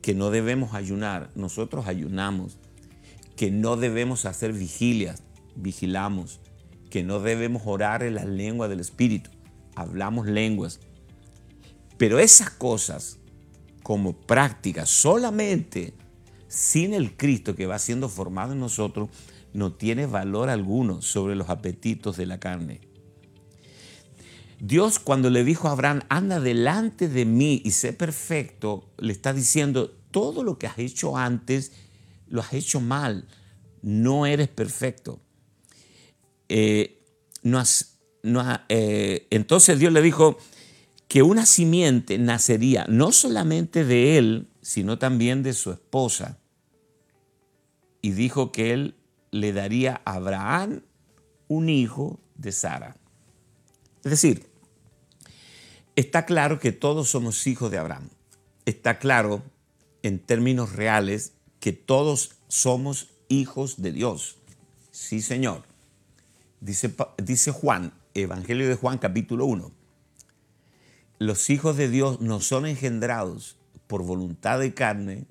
[0.00, 1.30] que no debemos ayunar.
[1.34, 2.58] Nosotros ayunamos.
[3.36, 5.22] Que no debemos hacer vigilias.
[5.54, 6.40] Vigilamos.
[6.90, 9.30] Que no debemos orar en la lengua del Espíritu.
[9.74, 10.80] Hablamos lenguas
[12.02, 13.20] pero esas cosas
[13.84, 15.94] como prácticas solamente
[16.48, 19.08] sin el Cristo que va siendo formado en nosotros
[19.52, 22.80] no tiene valor alguno sobre los apetitos de la carne.
[24.58, 29.32] Dios cuando le dijo a Abraham, anda delante de mí y sé perfecto, le está
[29.32, 31.70] diciendo, todo lo que has hecho antes
[32.26, 33.28] lo has hecho mal,
[33.80, 35.20] no eres perfecto.
[36.54, 37.00] Eh,
[38.68, 40.36] eh, entonces Dios le dijo,
[41.12, 46.38] que una simiente nacería no solamente de él, sino también de su esposa.
[48.00, 48.94] Y dijo que él
[49.30, 50.82] le daría a Abraham
[51.48, 52.96] un hijo de Sara.
[54.04, 54.46] Es decir,
[55.96, 58.08] está claro que todos somos hijos de Abraham.
[58.64, 59.42] Está claro,
[60.02, 64.38] en términos reales, que todos somos hijos de Dios.
[64.92, 65.71] Sí, Señor.
[66.62, 69.72] Dice, dice Juan, Evangelio de Juan capítulo 1.
[71.18, 75.26] Los hijos de Dios no son engendrados por voluntad de carne,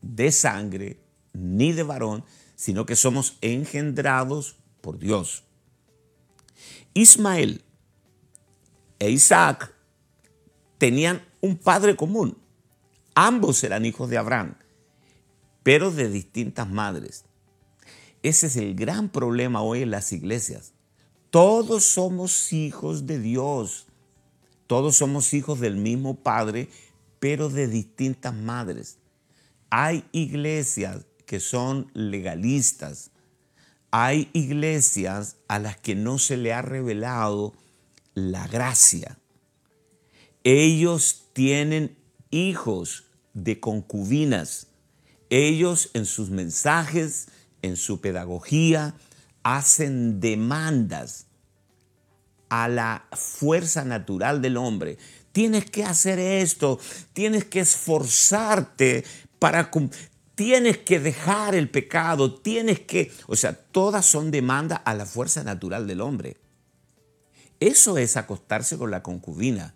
[0.00, 1.00] de sangre,
[1.32, 5.42] ni de varón, sino que somos engendrados por Dios.
[6.94, 7.64] Ismael
[9.00, 9.74] e Isaac
[10.78, 12.38] tenían un padre común.
[13.16, 14.54] Ambos eran hijos de Abraham,
[15.64, 17.24] pero de distintas madres.
[18.22, 20.75] Ese es el gran problema hoy en las iglesias.
[21.36, 23.84] Todos somos hijos de Dios.
[24.66, 26.70] Todos somos hijos del mismo Padre,
[27.20, 28.96] pero de distintas madres.
[29.68, 33.10] Hay iglesias que son legalistas.
[33.90, 37.52] Hay iglesias a las que no se le ha revelado
[38.14, 39.18] la gracia.
[40.42, 41.98] Ellos tienen
[42.30, 44.68] hijos de concubinas.
[45.28, 47.28] Ellos en sus mensajes,
[47.60, 48.94] en su pedagogía,
[49.42, 51.25] hacen demandas
[52.48, 54.98] a la fuerza natural del hombre.
[55.32, 56.78] Tienes que hacer esto,
[57.12, 59.04] tienes que esforzarte
[59.38, 59.70] para
[60.34, 65.42] tienes que dejar el pecado, tienes que, o sea, todas son demandas a la fuerza
[65.44, 66.36] natural del hombre.
[67.58, 69.74] Eso es acostarse con la concubina.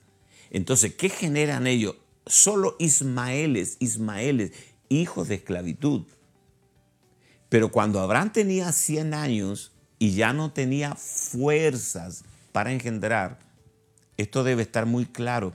[0.51, 1.97] Entonces, ¿qué generan ellos?
[2.27, 4.53] Solo Ismaeles, Ismaeles,
[4.89, 6.03] hijos de esclavitud.
[7.49, 13.39] Pero cuando Abraham tenía 100 años y ya no tenía fuerzas para engendrar,
[14.17, 15.53] esto debe estar muy claro.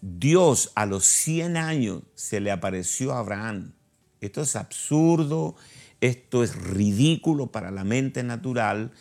[0.00, 3.72] Dios a los 100 años se le apareció a Abraham.
[4.20, 5.56] Esto es absurdo,
[6.00, 8.92] esto es ridículo para la mente natural.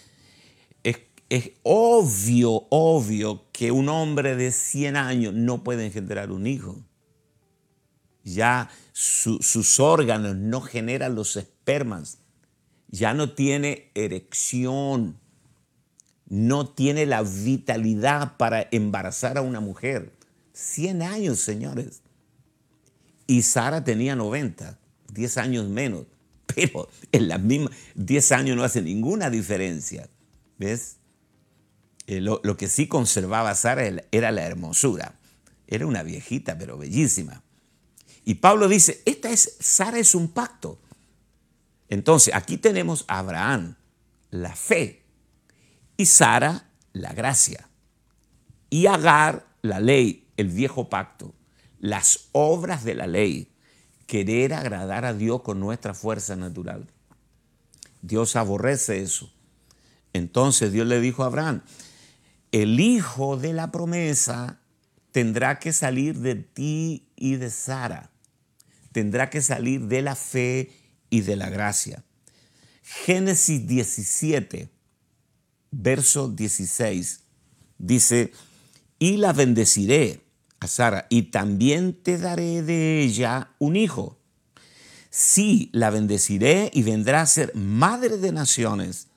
[0.84, 6.84] Es, obvio, obvio que un hombre de 100 años no puede engendrar un hijo.
[8.24, 12.20] Ya sus órganos no generan los espermas
[12.92, 15.20] ya no tiene erección,
[16.30, 20.14] no tiene la vitalidad para embarazar a una mujer.
[20.54, 22.02] 100 años, señores.
[23.26, 24.78] Y Sara tenía 90,
[25.12, 26.06] 10 años menos.
[26.56, 30.10] Pero en las mismas 10 años no hace ninguna diferencia.
[30.58, 30.98] ¿Ves?
[32.08, 35.20] Eh, lo, lo, que sí conservaba Sara era la hermosura.
[35.68, 37.44] Era una viejita, pero bellísima.
[38.26, 40.80] Y Pablo dice, esta es, Sara es un pacto.
[41.90, 43.76] Entonces, aquí tenemos a Abraham,
[44.32, 44.99] la fe,
[46.00, 47.68] y Sara, la gracia,
[48.70, 51.36] y Agar, la ley, el viejo pacto,
[51.78, 53.52] las obras de la ley,
[54.08, 56.90] querer agradar a Dios con nuestra fuerza natural.
[58.02, 59.30] Dios aborrece eso.
[60.14, 61.64] Entonces Dios le dijo a Abraham,
[62.54, 64.62] el hijo de la promesa
[65.12, 68.10] tendrá que salir de ti y de Sara,
[68.94, 70.72] tendrá que salir de la fe
[71.10, 72.06] y de la gracia.
[72.84, 74.79] Génesis 17,
[75.72, 77.22] verso 16,
[77.78, 78.32] dice,
[78.98, 80.22] y la bendeciré
[80.60, 84.18] a Sara, y también te daré de ella un hijo.
[85.10, 89.08] Sí, la bendeciré y vendrá a ser madre de naciones,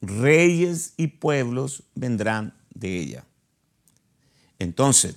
[0.00, 3.24] reyes y pueblos vendrán de ella.
[4.58, 5.16] Entonces,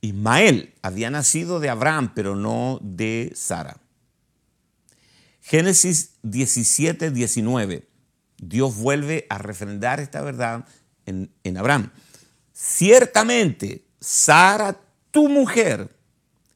[0.00, 3.78] Ismael había nacido de Abraham, pero no de Sara.
[5.40, 7.88] Génesis 17, 19.
[8.42, 10.66] Dios vuelve a refrendar esta verdad
[11.06, 11.90] en, en Abraham.
[12.52, 14.78] Ciertamente, Sara,
[15.10, 15.96] tu mujer,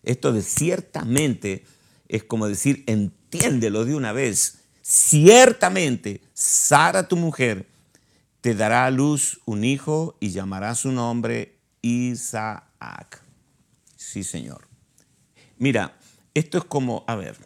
[0.02, 1.64] esto de ciertamente
[2.08, 4.58] es como decir, entiéndelo de una vez.
[4.82, 7.68] Ciertamente, Sara, tu mujer,
[8.40, 13.22] te dará a luz un hijo y llamará su nombre Isaac.
[13.96, 14.68] Sí, Señor.
[15.58, 15.98] Mira,
[16.34, 17.36] esto es como, a ver,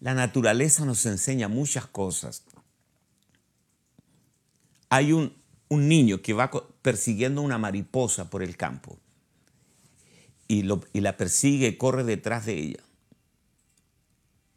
[0.00, 2.42] la naturaleza nos enseña muchas cosas.
[4.92, 5.32] Hay un,
[5.70, 6.50] niño que va
[6.82, 8.98] persiguiendo una mariposa por el campo
[10.46, 12.80] y, la persigue y corre detrás de ella.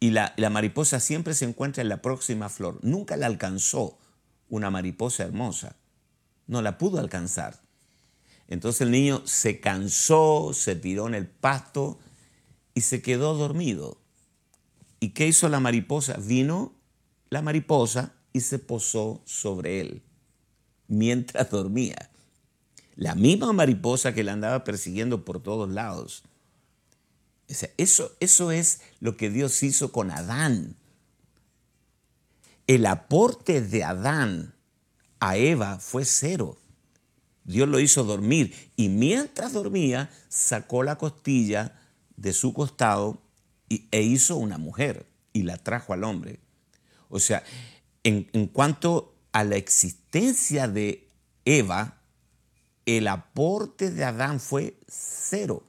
[0.01, 2.79] Y la, la mariposa siempre se encuentra en la próxima flor.
[2.81, 3.97] Nunca la alcanzó
[4.49, 5.77] una mariposa hermosa.
[6.47, 7.61] No la pudo alcanzar.
[8.49, 11.97] Entonces el niño se cansó, se tiró en el pasto
[12.73, 14.01] y se quedó dormido.
[14.99, 16.17] ¿Y qué hizo la mariposa?
[16.17, 16.73] Vino
[17.29, 20.04] la mariposa y se posó sobre él
[20.87, 22.09] mientras dormía.
[22.95, 26.23] La misma mariposa que le andaba persiguiendo por todos lados.
[27.77, 30.75] eso, eso es lo que Dios hizo con Adán.
[32.67, 34.55] El aporte de Adán
[35.19, 36.57] a Eva fue cero.
[37.43, 41.79] Dios lo hizo dormir y mientras dormía sacó la costilla
[42.17, 43.21] de su costado
[43.69, 46.39] e hizo una mujer y la trajo al hombre.
[47.09, 47.43] O sea,
[48.03, 51.09] en, en cuanto a la existencia de
[51.43, 51.97] Eva,
[52.85, 55.63] el aporte de Adán fue cero.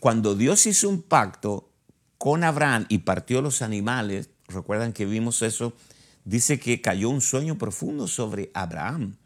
[0.00, 1.72] Cuando Dios hizo un pacto
[2.18, 5.72] con Abraham y partió los animales, recuerdan que vimos eso,
[6.26, 9.16] dice que cayó un sueño profundo sobre Abraham.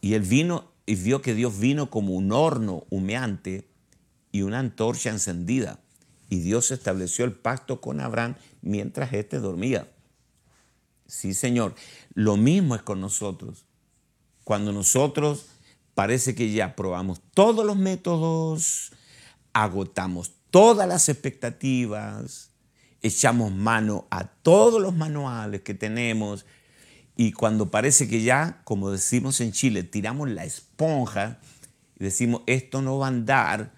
[0.00, 3.68] Y él vino y vio que Dios vino como un horno humeante
[4.32, 5.80] y una antorcha encendida.
[6.30, 9.86] Y Dios estableció el pacto con Abraham mientras éste dormía.
[11.06, 11.74] Sí, Señor.
[12.14, 13.66] Lo mismo es con nosotros.
[14.44, 15.46] Cuando nosotros
[15.94, 18.92] parece que ya probamos todos los métodos,
[19.52, 22.50] agotamos todas las expectativas,
[23.02, 26.46] echamos mano a todos los manuales que tenemos
[27.16, 31.40] y cuando parece que ya, como decimos en Chile, tiramos la esponja
[31.98, 33.72] y decimos esto no va a andar,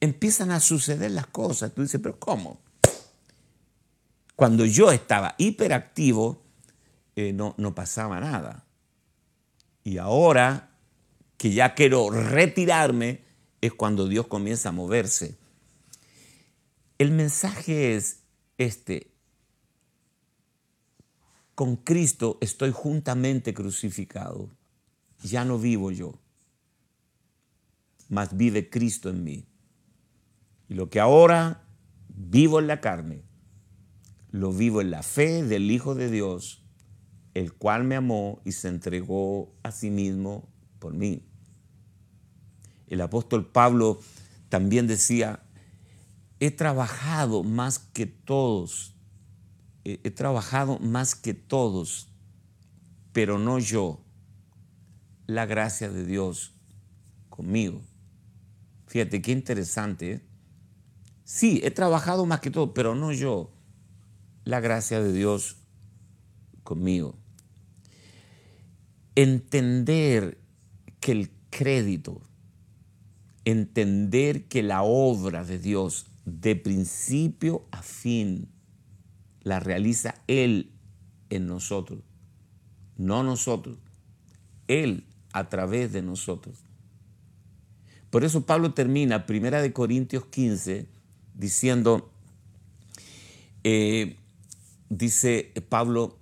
[0.00, 1.72] empiezan a suceder las cosas.
[1.72, 2.60] Tú dices, pero ¿cómo?
[4.36, 6.45] Cuando yo estaba hiperactivo,
[7.16, 8.66] eh, no, no pasaba nada.
[9.82, 10.70] Y ahora
[11.36, 13.24] que ya quiero retirarme,
[13.60, 15.36] es cuando Dios comienza a moverse.
[16.98, 18.22] El mensaje es
[18.58, 19.12] este.
[21.54, 24.50] Con Cristo estoy juntamente crucificado.
[25.22, 26.18] Ya no vivo yo,
[28.08, 29.46] mas vive Cristo en mí.
[30.68, 31.64] Y lo que ahora
[32.08, 33.22] vivo en la carne,
[34.30, 36.65] lo vivo en la fe del Hijo de Dios,
[37.36, 41.22] el cual me amó y se entregó a sí mismo por mí.
[42.86, 44.00] El apóstol Pablo
[44.48, 45.42] también decía,
[46.40, 48.94] he trabajado más que todos,
[49.84, 52.08] he, trabajado más que todos,
[53.12, 54.00] pero no yo,
[55.26, 56.54] la gracia de Dios
[57.28, 57.82] conmigo.
[58.86, 60.12] Fíjate qué interesante.
[60.12, 60.20] ¿eh?
[61.22, 63.52] Sí, he trabajado más que todos, pero no yo,
[64.44, 65.58] la gracia de Dios
[66.62, 67.25] conmigo.
[69.16, 70.38] Entender
[71.00, 72.22] que el crédito,
[73.44, 78.48] entender que la obra de Dios de principio a fin
[79.42, 80.72] la realiza Él
[81.30, 82.00] en nosotros,
[82.96, 83.78] no nosotros,
[84.68, 86.58] Él a través de nosotros.
[88.10, 90.86] Por eso Pablo termina Primera de Corintios 15
[91.34, 92.10] diciendo,
[93.62, 94.16] eh,
[94.88, 96.18] dice Pablo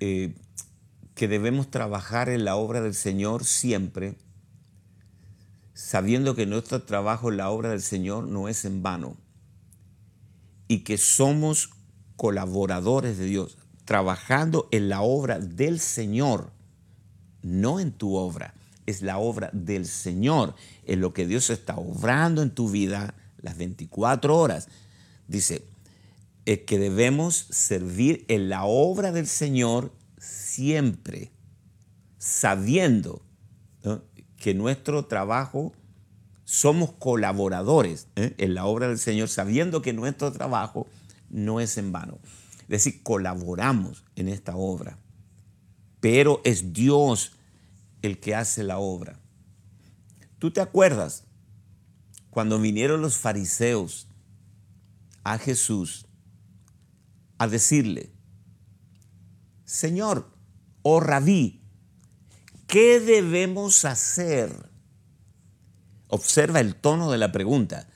[0.00, 0.34] eh,
[1.22, 4.16] que debemos trabajar en la obra del Señor siempre,
[5.72, 9.16] sabiendo que nuestro trabajo en la obra del Señor no es en vano
[10.66, 11.70] y que somos
[12.16, 16.50] colaboradores de Dios, trabajando en la obra del Señor,
[17.40, 18.54] no en tu obra,
[18.86, 20.56] es la obra del Señor,
[20.86, 24.66] en lo que Dios está obrando en tu vida las 24 horas.
[25.28, 25.62] Dice,
[26.46, 29.92] es que debemos servir en la obra del Señor
[30.54, 31.32] siempre,
[32.18, 33.22] sabiendo
[34.36, 35.72] que nuestro trabajo
[36.44, 38.34] somos colaboradores ¿eh?
[38.36, 40.86] en la obra del Señor, sabiendo que nuestro trabajo
[41.30, 42.18] no es en vano.
[42.62, 44.98] Es decir, colaboramos en esta obra,
[46.00, 47.32] pero es Dios
[48.02, 49.18] el que hace la obra.
[50.38, 51.24] ¿Tú te acuerdas
[52.30, 54.08] cuando vinieron los fariseos
[55.24, 56.06] a Jesús
[57.38, 58.10] a decirle,
[59.64, 60.31] Señor,
[60.82, 61.62] o rabí,
[62.66, 64.70] ¿qué debemos hacer?
[66.08, 67.88] Observa el tono de la pregunta.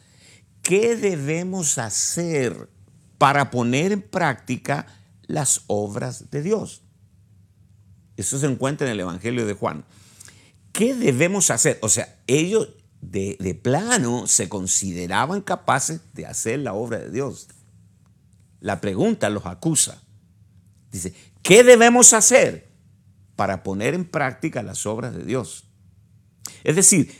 [0.63, 2.71] ¿Qué debemos hacer
[3.19, 4.87] para poner en práctica
[5.27, 6.83] las obras de Dios?
[8.17, 9.85] Eso se encuentra en el Evangelio de Juan.
[10.73, 11.79] ¿Qué debemos hacer?
[11.83, 12.69] O sea, ellos
[13.01, 17.49] de, de, plano se consideraban capaces de hacer la obra de Dios.
[18.61, 20.03] La pregunta los acusa.
[20.91, 22.66] Dice, ¿qué debemos hacer
[23.37, 25.69] para poner en práctica las obras de Dios?
[26.65, 27.15] Es decir,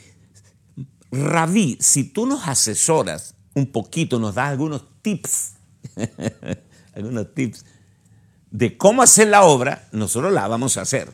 [1.11, 5.53] Rabí, si tú nos asesoras un poquito, nos das algunos tips,
[6.93, 7.65] algunos tips
[8.51, 11.11] de cómo hacer la obra, nosotros la vamos a hacer.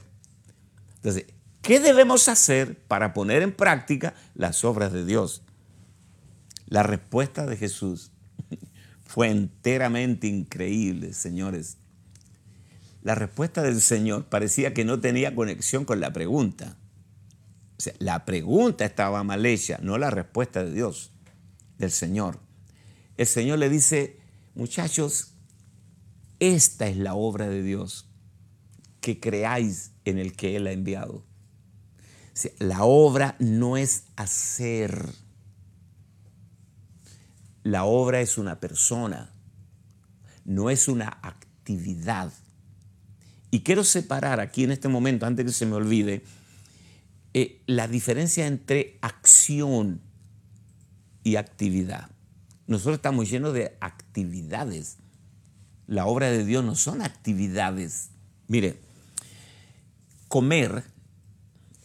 [0.95, 1.25] Entonces,
[1.61, 5.43] ¿qué debemos hacer para poner en práctica las obras de Dios?
[6.65, 8.11] La respuesta de Jesús
[9.05, 11.77] fue enteramente increíble, señores.
[13.03, 16.77] La respuesta del Señor parecía que no tenía conexión con la pregunta
[17.99, 21.11] la pregunta estaba mal hecha, no la respuesta de Dios,
[21.77, 22.39] del Señor.
[23.17, 24.19] El Señor le dice,
[24.55, 25.33] muchachos,
[26.39, 28.09] esta es la obra de Dios,
[29.01, 31.25] que creáis en el que Él ha enviado.
[32.59, 35.07] La obra no es hacer.
[37.63, 39.31] La obra es una persona,
[40.43, 42.31] no es una actividad.
[43.53, 46.23] Y quiero separar aquí en este momento, antes que se me olvide,
[47.35, 50.01] eh, la diferencia entre acción
[51.23, 52.09] y actividad.
[52.65, 54.97] Nosotros estamos llenos de actividades.
[55.85, 58.09] La obra de Dios no son actividades.
[58.47, 58.79] Mire,
[60.29, 60.83] comer,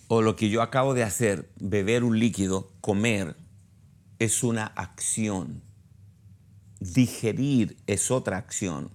[0.07, 3.37] o lo que yo acabo de hacer, beber un líquido, comer,
[4.19, 5.63] es una acción.
[6.81, 8.91] Digerir es otra acción.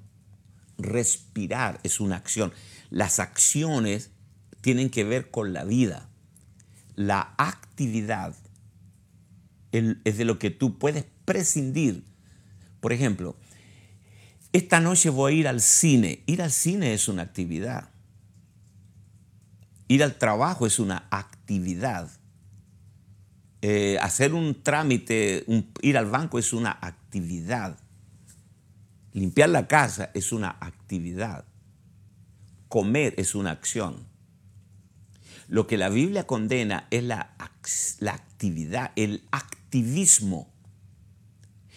[0.78, 2.52] Respirar es una acción.
[2.90, 4.12] Las acciones
[4.62, 6.10] tienen que ver con la vida.
[6.96, 8.36] La actividad
[9.72, 12.04] es de lo que tú puedes prescindir.
[12.80, 13.36] Por ejemplo,
[14.52, 16.22] esta noche voy a ir al cine.
[16.28, 17.90] Ir al cine es una actividad.
[19.88, 22.10] Ir al trabajo es una actividad.
[23.62, 25.46] Eh, hacer un trámite,
[25.82, 27.78] ir al banco es una actividad.
[29.14, 31.46] Limpiar la casa es una actividad.
[32.68, 34.08] Comer es una acción.
[35.48, 37.36] Lo que la Biblia condena es la,
[38.08, 40.52] actividad, el activismo.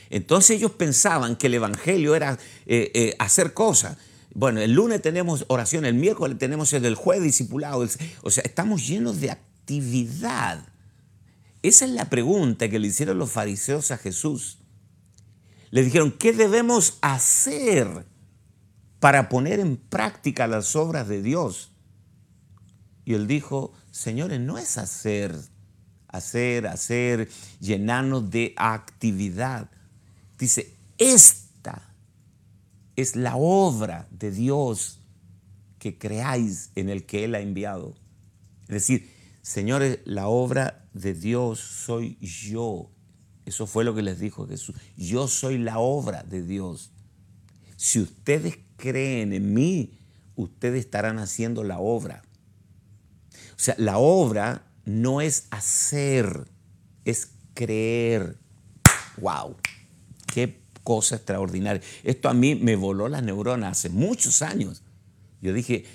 [0.08, 3.98] Entonces ellos pensaban que el Evangelio era eh, eh, hacer cosas.
[4.32, 7.86] Bueno, el lunes tenemos oración, el miércoles tenemos el del jueves discipulado.
[8.22, 10.66] O sea, estamos llenos de actividad.
[11.62, 14.58] Esa es la pregunta que le hicieron los fariseos a Jesús.
[15.70, 18.06] Le dijeron, ¿qué debemos hacer
[19.00, 21.72] para poner en práctica las obras de Dios?
[23.04, 25.36] Y él dijo, señores, no es hacer,
[26.08, 27.28] hacer, hacer,
[27.60, 29.70] llenarnos de actividad.
[30.38, 31.94] Dice, esta
[32.96, 35.00] es la obra de Dios
[35.78, 37.94] que creáis en el que Él ha enviado.
[38.62, 39.10] Es decir,
[39.42, 42.90] señores, la obra de Dios soy yo.
[43.46, 44.76] Eso fue lo que les dijo Jesús.
[44.96, 46.90] Yo soy la obra de Dios.
[47.76, 49.98] Si ustedes creen en mí,
[50.34, 52.22] ustedes estarán haciendo la obra.
[53.52, 56.50] O sea, la obra no es hacer,
[57.04, 58.36] es creer.
[59.18, 59.56] ¡Wow!
[60.36, 61.80] qué cosa extraordinaria.
[62.04, 64.82] Esto a mí me voló la neurona hace muchos años.
[65.40, 65.86] Yo dije,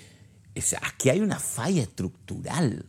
[0.82, 2.86] aquí hay una falla estructural.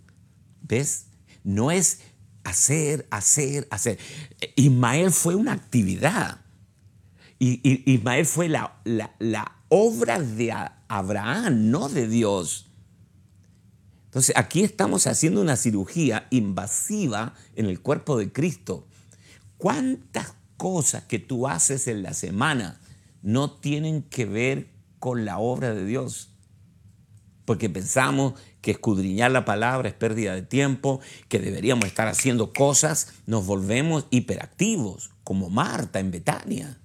[0.64, 1.06] ¿Ves?
[1.44, 2.00] No es
[2.44, 3.98] hacer, hacer, hacer.
[4.56, 6.42] Ismael fue una actividad.
[7.40, 10.54] Y, Ismael fue la, la obra de
[10.88, 12.68] Abraham, no de Dios.
[14.06, 18.88] Entonces aquí estamos haciendo una cirugía invasiva en el cuerpo de Cristo.
[19.58, 22.80] ¿Cuántas cosas que tú haces en la semana
[23.22, 24.70] no tienen que ver
[25.00, 26.30] con la obra de Dios.
[27.46, 33.14] Porque pensamos que escudriñar la palabra es pérdida de tiempo, que deberíamos estar haciendo cosas,
[33.28, 36.80] nos volvemos hiperactivos, como Marta en Betania.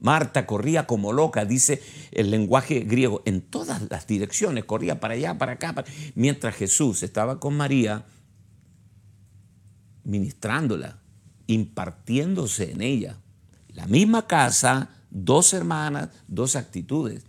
[0.00, 5.38] Marta corría como loca, dice el lenguaje griego, en todas las direcciones, corría para allá,
[5.38, 5.84] para acá,
[6.16, 8.04] mientras Jesús estaba con María
[10.02, 11.00] ministrándola
[11.46, 13.20] impartiéndose en ella.
[13.68, 17.24] La misma casa, dos hermanas, dos actitudes.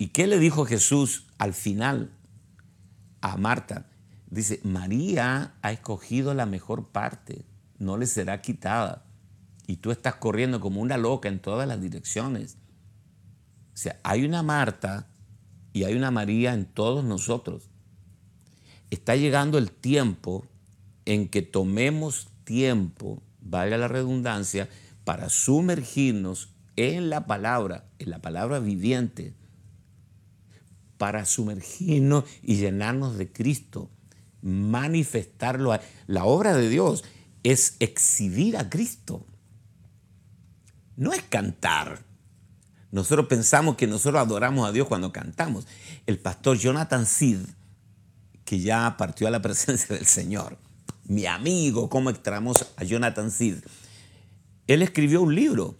[0.00, 2.10] ¿Y qué le dijo Jesús al final
[3.20, 3.90] a Marta?
[4.30, 7.44] Dice, María ha escogido la mejor parte,
[7.78, 9.04] no le será quitada.
[9.66, 12.56] Y tú estás corriendo como una loca en todas las direcciones.
[13.74, 15.06] O sea, hay una Marta
[15.74, 17.68] y hay una María en todos nosotros.
[18.88, 20.46] Está llegando el tiempo
[21.04, 24.66] en que tomemos tiempo, valga la redundancia,
[25.04, 29.34] para sumergirnos en la palabra, en la palabra viviente,
[31.00, 33.88] para sumergirnos y llenarnos de Cristo,
[34.42, 35.72] manifestarlo.
[36.06, 37.04] La obra de Dios
[37.42, 39.24] es exhibir a Cristo,
[40.96, 42.04] no es cantar.
[42.92, 45.66] Nosotros pensamos que nosotros adoramos a Dios cuando cantamos.
[46.04, 47.38] El pastor Jonathan Sid,
[48.44, 50.58] que ya partió a la presencia del Señor,
[51.04, 53.54] mi amigo, cómo extramos a Jonathan Sid.
[54.66, 55.78] Él escribió un libro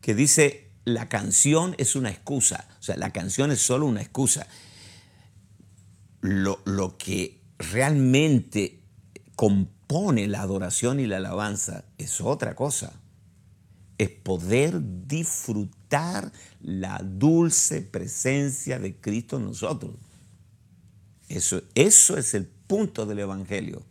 [0.00, 4.46] que dice, la canción es una excusa, o sea, la canción es solo una excusa.
[6.20, 8.80] Lo, lo que realmente
[9.36, 12.92] compone la adoración y la alabanza es otra cosa.
[13.98, 19.94] Es poder disfrutar la dulce presencia de Cristo en nosotros.
[21.28, 23.82] Eso, eso es el punto del Evangelio.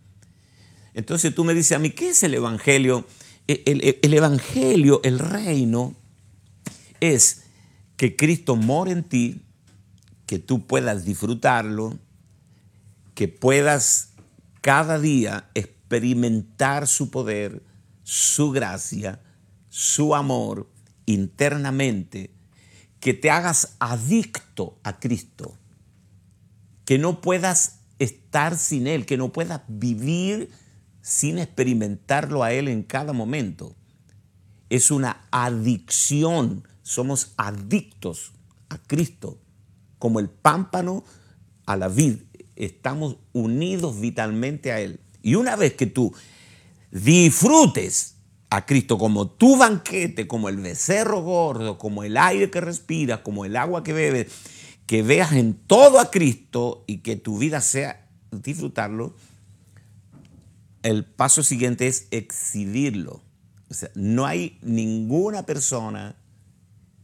[0.94, 3.06] Entonces tú me dices a mí, ¿qué es el Evangelio?
[3.48, 3.64] E,
[4.02, 5.96] el, Evangelio, el reino,
[7.00, 7.44] es
[7.96, 9.42] que Cristo mora en ti,
[10.26, 11.98] que tú puedas disfrutarlo,
[13.16, 14.10] que puedas
[14.62, 17.64] cada día experimentar su poder,
[18.04, 19.22] su gracia,
[19.70, 20.70] su amor
[21.06, 22.32] internamente,
[23.00, 25.58] que te hagas adicto a Cristo,
[26.86, 30.50] que no puedas estar sin Él, que no puedas vivir
[31.02, 33.76] sin experimentarlo a Él en cada momento.
[34.70, 38.32] Es una adicción, somos adictos
[38.70, 39.42] a Cristo,
[40.00, 41.04] como el pámpano
[41.66, 42.20] a la vid,
[42.56, 45.02] estamos unidos vitalmente a Él.
[45.22, 46.14] Y una vez que tú
[46.90, 48.16] disfrutes
[48.50, 53.44] a Cristo como tu banquete, como el becerro gordo, como el aire que respiras, como
[53.44, 54.28] el agua que bebes,
[54.86, 59.14] que veas en todo a Cristo y que tu vida sea disfrutarlo,
[60.84, 63.22] el paso siguiente es exhibirlo.
[63.70, 66.16] O sea, no hay ninguna persona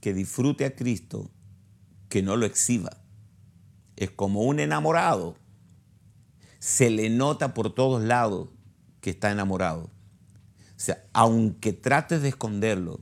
[0.04, 1.32] que disfrute a Cristo
[2.10, 2.98] que no lo exhiba.
[3.96, 5.38] Es como un enamorado.
[6.60, 8.50] Se le nota por todos lados
[9.00, 9.84] que está enamorado.
[9.84, 9.90] O
[10.76, 13.00] sea, aunque trates de esconderlo,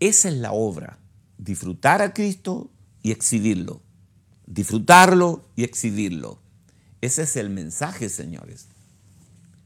[0.00, 0.98] esa es la obra.
[1.36, 2.68] Disfrutar a Cristo
[3.00, 3.80] y exhibirlo.
[4.44, 6.40] Disfrutarlo y exhibirlo.
[7.00, 8.66] Ese es el mensaje, señores.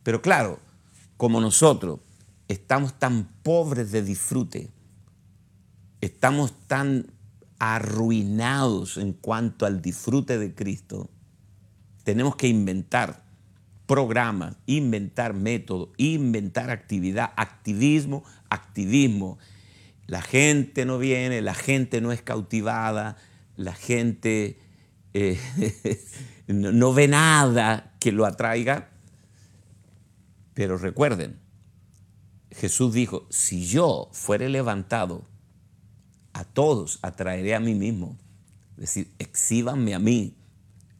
[0.02, 0.58] Pero claro,
[1.16, 2.00] como nosotros
[2.48, 4.70] estamos tan pobres de disfrute,
[6.02, 7.06] estamos tan
[7.58, 11.10] arruinados en cuanto al disfrute de Cristo,
[12.02, 13.24] tenemos que inventar
[13.86, 19.38] programas, inventar métodos, inventar actividad, activismo, activismo.
[20.06, 23.16] La gente no viene, la gente no es cautivada,
[23.56, 24.58] la gente
[25.14, 25.38] eh,
[26.48, 28.90] no ve nada que lo atraiga.
[30.54, 31.38] Pero recuerden,
[32.50, 35.31] Jesús dijo, si yo fuere levantado,
[36.32, 38.16] a todos atraeré a mí mismo.
[38.76, 40.34] Es decir, exhíbanme a mí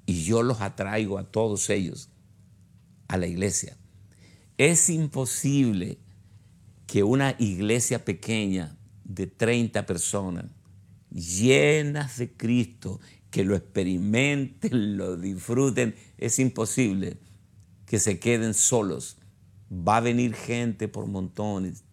[0.07, 2.11] y yo los atraigo a todos ellos
[3.09, 3.77] a la iglesia.
[4.59, 5.99] Es imposible
[6.87, 10.47] que una iglesia pequeña de 30 personas,
[11.11, 17.17] llenas de Cristo, que lo experimenten, lo disfruten, es imposible
[17.87, 19.17] que se queden solos.
[19.71, 21.85] Va a venir gente por montones.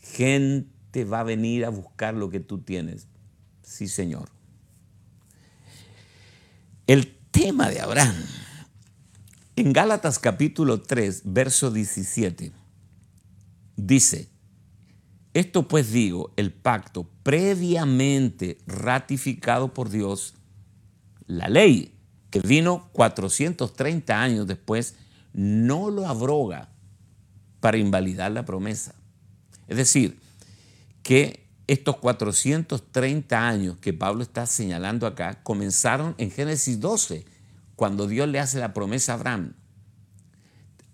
[0.00, 3.06] Gente va a venir a buscar lo que tú tienes.
[3.62, 4.30] Sí, Señor.
[6.86, 8.14] El tema de Abraham
[9.56, 12.52] en Gálatas capítulo 3, verso 17,
[13.74, 14.28] dice,
[15.32, 20.34] esto pues digo, el pacto previamente ratificado por Dios,
[21.26, 21.94] la ley
[22.30, 24.94] que vino 430 años después,
[25.32, 26.68] no lo abroga
[27.60, 28.94] para invalidar la promesa.
[29.68, 30.18] Es decir,
[31.06, 37.24] que estos 430 años que Pablo está señalando acá comenzaron en Génesis 12,
[37.76, 39.52] cuando Dios le hace la promesa a Abraham,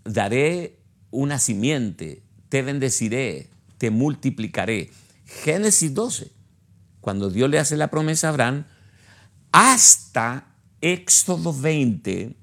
[0.04, 0.78] daré
[1.10, 3.48] una simiente, te bendeciré,
[3.78, 4.90] te multiplicaré.
[5.24, 6.30] Génesis 12,
[7.00, 8.66] cuando Dios le hace la promesa a Abraham,
[9.50, 12.36] hasta Éxodo 20,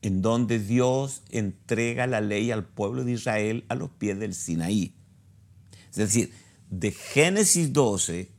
[0.00, 4.94] en donde Dios entrega la ley al pueblo de Israel a los pies del Sinaí.
[5.90, 8.30] Es decir, de Génesis 12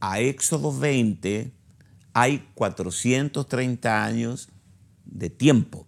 [0.00, 1.52] a Éxodo 20,
[2.12, 4.48] hay 430 años
[5.04, 5.86] de tiempo.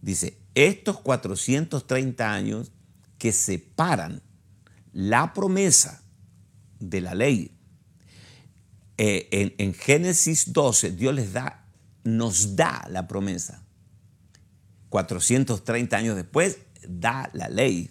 [0.00, 2.72] Dice, estos 430 años
[3.18, 4.22] que separan
[4.92, 6.02] la promesa
[6.78, 7.58] de la ley.
[8.98, 11.66] Eh, en, en, Génesis 12, Dios les da,
[12.04, 13.62] nos da la promesa.
[14.88, 16.58] 430 años después,
[16.88, 17.90] da la ley.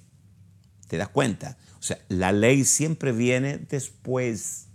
[0.87, 1.57] ¿Te das cuenta?
[1.85, 4.69] O sea, la ley siempre viene después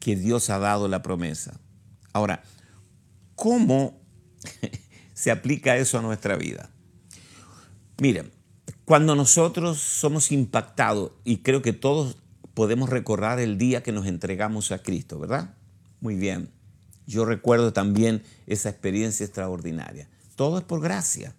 [0.00, 1.60] que Dios ha dado la promesa.
[2.14, 2.42] Ahora,
[3.34, 4.00] ¿cómo
[5.12, 6.70] se aplica eso a nuestra vida?
[8.00, 8.32] Miren,
[8.86, 12.16] cuando nosotros somos impactados, y creo que todos
[12.54, 15.56] podemos recordar el día que nos entregamos a Cristo, ¿verdad?
[16.00, 16.48] Muy bien.
[17.06, 20.08] Yo recuerdo también esa experiencia extraordinaria.
[20.36, 21.34] Todo es por gracia.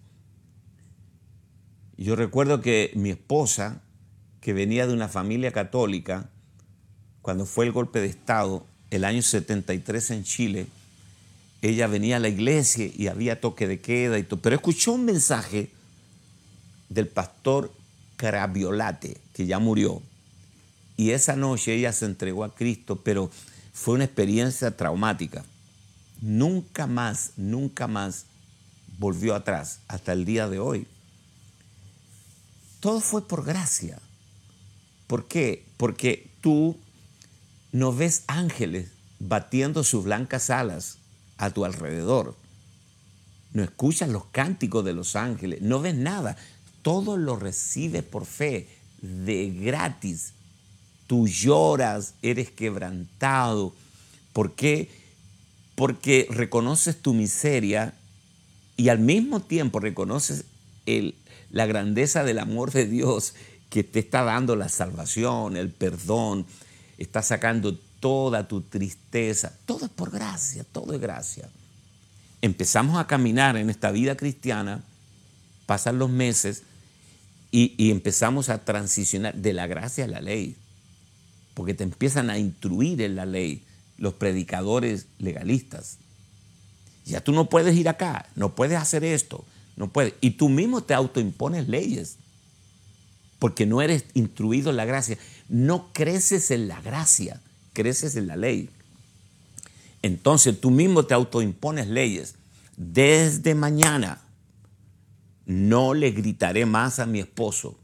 [1.96, 3.82] Yo recuerdo que mi esposa,
[4.40, 6.28] que venía de una familia católica,
[7.22, 10.66] cuando fue el golpe de Estado, el año 73 en Chile,
[11.60, 15.04] ella venía a la iglesia y había toque de queda y todo, pero escuchó un
[15.04, 15.70] mensaje
[16.88, 17.72] del pastor
[18.16, 20.02] Carabiolate, que ya murió,
[20.96, 23.30] y esa noche ella se entregó a Cristo, pero
[23.72, 25.44] fue una experiencia traumática.
[26.20, 28.24] Nunca más, nunca más
[28.98, 30.88] volvió atrás hasta el día de hoy.
[32.80, 34.00] Todo fue por gracia.
[35.08, 35.64] ¿Por qué?
[35.76, 36.76] Porque tú
[37.72, 40.98] no ves ángeles batiendo sus blancas alas
[41.38, 42.36] a tu alrededor.
[43.52, 46.36] No escuchas los cánticos de los ángeles, no ves nada.
[46.82, 48.68] Todo lo recibes por fe,
[49.00, 50.34] de gratis.
[51.06, 53.74] Tú lloras, eres quebrantado.
[54.34, 54.90] ¿Por qué?
[55.74, 57.94] Porque reconoces tu miseria
[58.76, 60.44] y al mismo tiempo reconoces
[61.50, 63.34] la grandeza del amor de Dios
[63.70, 66.46] que te está dando la salvación, el perdón,
[66.96, 69.52] está sacando toda tu tristeza.
[69.66, 71.48] Todo es por gracia, todo es gracia.
[72.40, 74.82] Empezamos a caminar en esta vida cristiana,
[75.66, 76.62] pasan los meses
[77.50, 80.56] y, y empezamos a transicionar de la gracia a la ley,
[81.54, 83.64] porque te empiezan a instruir en la ley
[83.96, 85.98] los predicadores legalistas.
[87.04, 89.44] Ya tú no puedes ir acá, no puedes hacer esto,
[89.76, 90.14] no puedes.
[90.20, 92.17] Y tú mismo te autoimpones leyes,
[93.38, 95.18] porque no eres instruido en la gracia.
[95.48, 97.40] No creces en la gracia,
[97.72, 98.70] creces en la ley.
[100.02, 102.34] Entonces tú mismo te autoimpones leyes.
[102.76, 104.20] Desde mañana
[105.46, 107.78] no le gritaré más a mi esposo.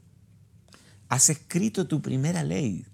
[1.09, 2.85] Has escrito tu primera ley.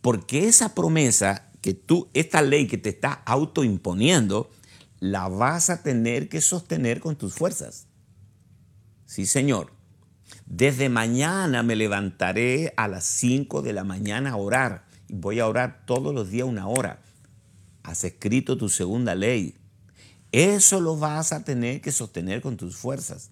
[0.00, 4.50] Porque esa promesa que tú, esta ley que te está autoimponiendo,
[5.00, 7.86] la vas a tener que sostener con tus fuerzas.
[9.04, 9.75] Sí, Señor.
[10.46, 14.86] Desde mañana me levantaré a las 5 de la mañana a orar.
[15.08, 17.02] Voy a orar todos los días una hora.
[17.82, 19.56] Has escrito tu segunda ley.
[20.30, 23.30] Eso lo vas a tener que sostener con tus fuerzas.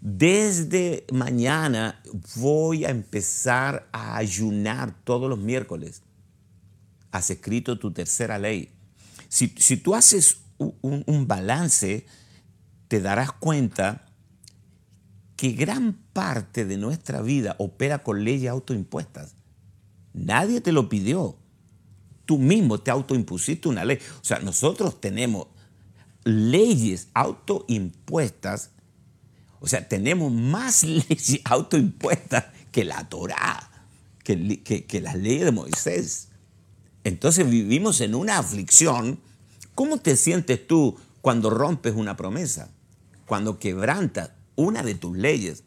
[0.00, 2.02] Desde mañana
[2.36, 6.02] voy a empezar a ayunar todos los miércoles.
[7.10, 8.70] Has escrito tu tercera ley.
[9.28, 12.06] Si, tú haces un balance,
[12.88, 14.03] te darás cuenta
[15.44, 19.34] que gran parte de nuestra vida opera con leyes autoimpuestas.
[20.14, 21.36] Nadie te lo pidió.
[22.24, 23.98] Tú mismo te autoimpusiste una ley.
[24.22, 25.48] O sea, nosotros tenemos
[26.24, 28.70] leyes autoimpuestas
[29.60, 33.70] o sea, tenemos más leyes autoimpuestas que la Torá,
[34.22, 36.28] que, que, las leyes de Moisés.
[37.02, 39.20] Entonces vivimos en una aflicción.
[39.74, 42.70] ¿Cómo te sientes tú cuando rompes una promesa?
[43.26, 45.64] Cuando quebrantas una de tus leyes.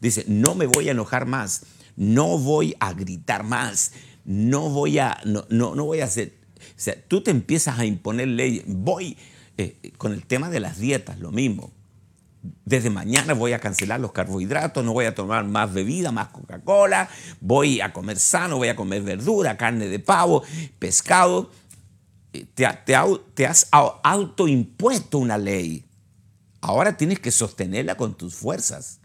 [0.00, 1.62] Dice, no me voy a enojar más,
[1.96, 3.92] no voy a gritar más,
[4.24, 6.34] no voy a, no, no, no voy a hacer.
[6.58, 8.64] O sea, tú te empiezas a imponer leyes.
[8.66, 9.16] Voy
[9.56, 11.72] eh, con el tema de las dietas, lo mismo
[12.64, 17.08] desde mañana voy a cancelar los carbohidratos, no voy a tomar más bebida, más Coca-Cola,
[17.40, 20.42] voy a comer sano, voy a comer verdura, carne de pavo,
[20.78, 21.50] pescado.
[22.54, 22.66] Te,
[23.34, 25.83] te has autoimpuesto una ley.
[26.64, 28.98] Ahora tienes que sostenerla con tus fuerzas.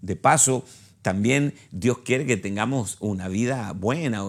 [0.00, 0.64] De paso,
[1.02, 4.22] también Dios quiere que tengamos una vida buena,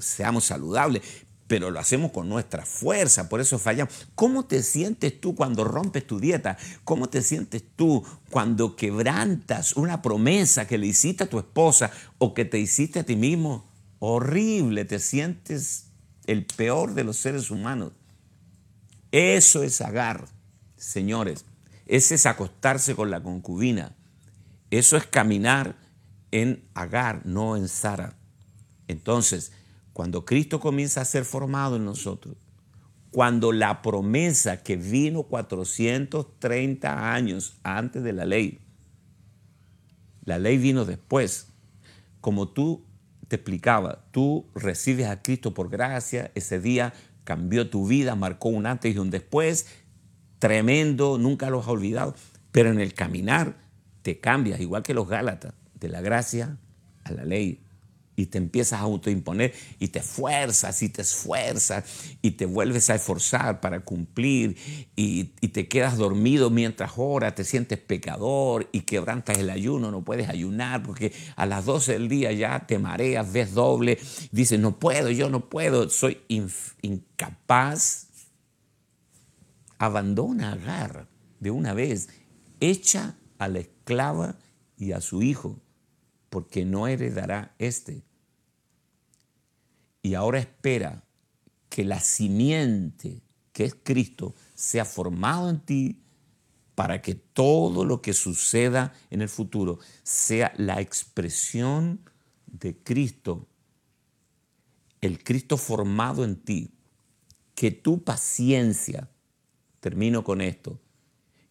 [0.00, 1.02] seamos saludables,
[1.46, 3.94] pero lo hacemos con nuestra fuerza, por eso fallamos.
[4.16, 6.58] ¿Cómo te sientes tú cuando rompes tu dieta?
[6.82, 12.34] ¿Cómo te sientes tú cuando quebrantas una promesa que le hiciste a tu esposa o
[12.34, 13.64] que te hiciste a ti mismo?
[14.00, 15.84] Horrible, te sientes
[16.26, 17.92] el peor de los seres humanos.
[19.12, 20.26] Eso es agar,
[20.78, 21.44] señores.
[21.86, 23.94] Ese es acostarse con la concubina.
[24.70, 25.76] Eso es caminar
[26.30, 28.16] en agar, no en Sara.
[28.86, 29.52] Entonces,
[29.92, 32.36] cuando Cristo comienza a ser formado en nosotros,
[33.10, 38.60] cuando la promesa que vino 430 años antes de la ley,
[40.24, 41.48] la ley vino después,
[42.20, 42.84] como tú
[43.28, 46.92] te explicaba, tú recibes a Cristo por gracia, ese día
[47.24, 49.66] cambió tu vida, marcó un antes y un después,
[50.38, 52.14] tremendo, nunca lo has olvidado,
[52.52, 53.56] pero en el caminar
[54.02, 56.58] te cambias, igual que los Gálatas, de la gracia
[57.04, 57.62] a la ley
[58.18, 61.84] y te empiezas a autoimponer y te esfuerzas y te esfuerzas
[62.20, 64.56] y te vuelves a esforzar para cumplir
[64.96, 70.28] y, te quedas dormido mientras oras, te sientes pecador y quebrantas el ayuno, no puedes
[70.28, 73.98] ayunar porque a las 12 del día ya te mareas, ves doble,
[74.32, 76.18] dices, no puedo, yo no puedo, soy
[76.82, 78.07] incapaz.
[79.78, 81.08] Abandona Agar
[81.40, 82.08] de una vez,
[82.60, 84.38] echa a la esclava
[84.76, 85.60] y a su hijo,
[86.30, 88.02] porque no heredará este.
[90.02, 91.04] Y ahora espera
[91.68, 93.22] que la simiente
[93.52, 96.02] que es Cristo sea formado en ti
[96.74, 102.00] para que todo lo que suceda en el futuro sea la expresión
[102.46, 103.48] de Cristo,
[105.00, 106.70] el Cristo formado en ti,
[107.56, 109.10] que tu paciencia,
[109.88, 110.78] termino con esto,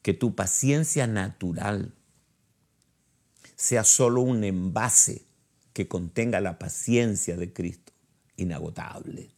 [0.03, 1.95] que tu paciencia natural
[3.55, 5.25] sea solo un envase
[5.73, 7.93] que contenga la paciencia de Cristo,
[8.35, 9.31] inagotable.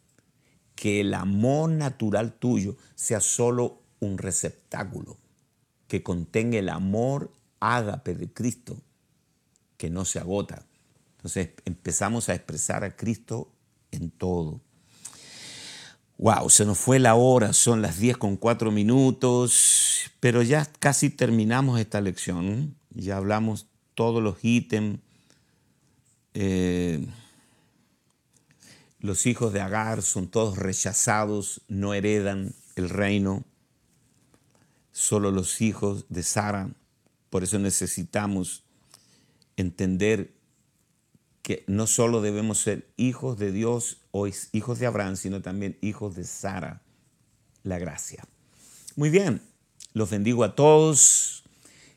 [0.76, 5.16] Que el amor natural tuyo sea solo un receptáculo,
[5.88, 8.82] que contenga el amor ágape de Cristo,
[9.78, 10.66] que no se agota.
[11.16, 13.50] Entonces empezamos a expresar a Cristo
[13.92, 14.60] en todo.
[16.20, 21.10] Wow, se nos fue la hora, son las 10 con 4 minutos, pero ya casi
[21.10, 22.76] terminamos esta lección.
[22.90, 25.00] Ya hablamos todos los ítems.
[26.34, 27.08] Eh,
[29.00, 33.46] los hijos de Agar son todos rechazados, no heredan el reino.
[34.92, 36.70] Solo los hijos de Sara.
[37.30, 38.66] Por eso necesitamos
[39.56, 40.34] entender
[41.42, 46.16] que no solo debemos ser hijos de Dios o hijos de Abraham, sino también hijos
[46.16, 46.82] de Sara,
[47.64, 48.26] la gracia.
[48.96, 49.42] Muy bien,
[49.94, 51.44] los bendigo a todos,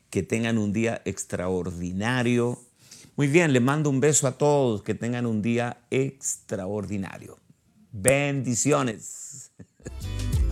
[0.09, 2.59] que tengan un día extraordinario.
[3.15, 7.37] Muy bien, les mando un beso a todos, que tengan un día extraordinario.
[7.91, 9.51] Bendiciones.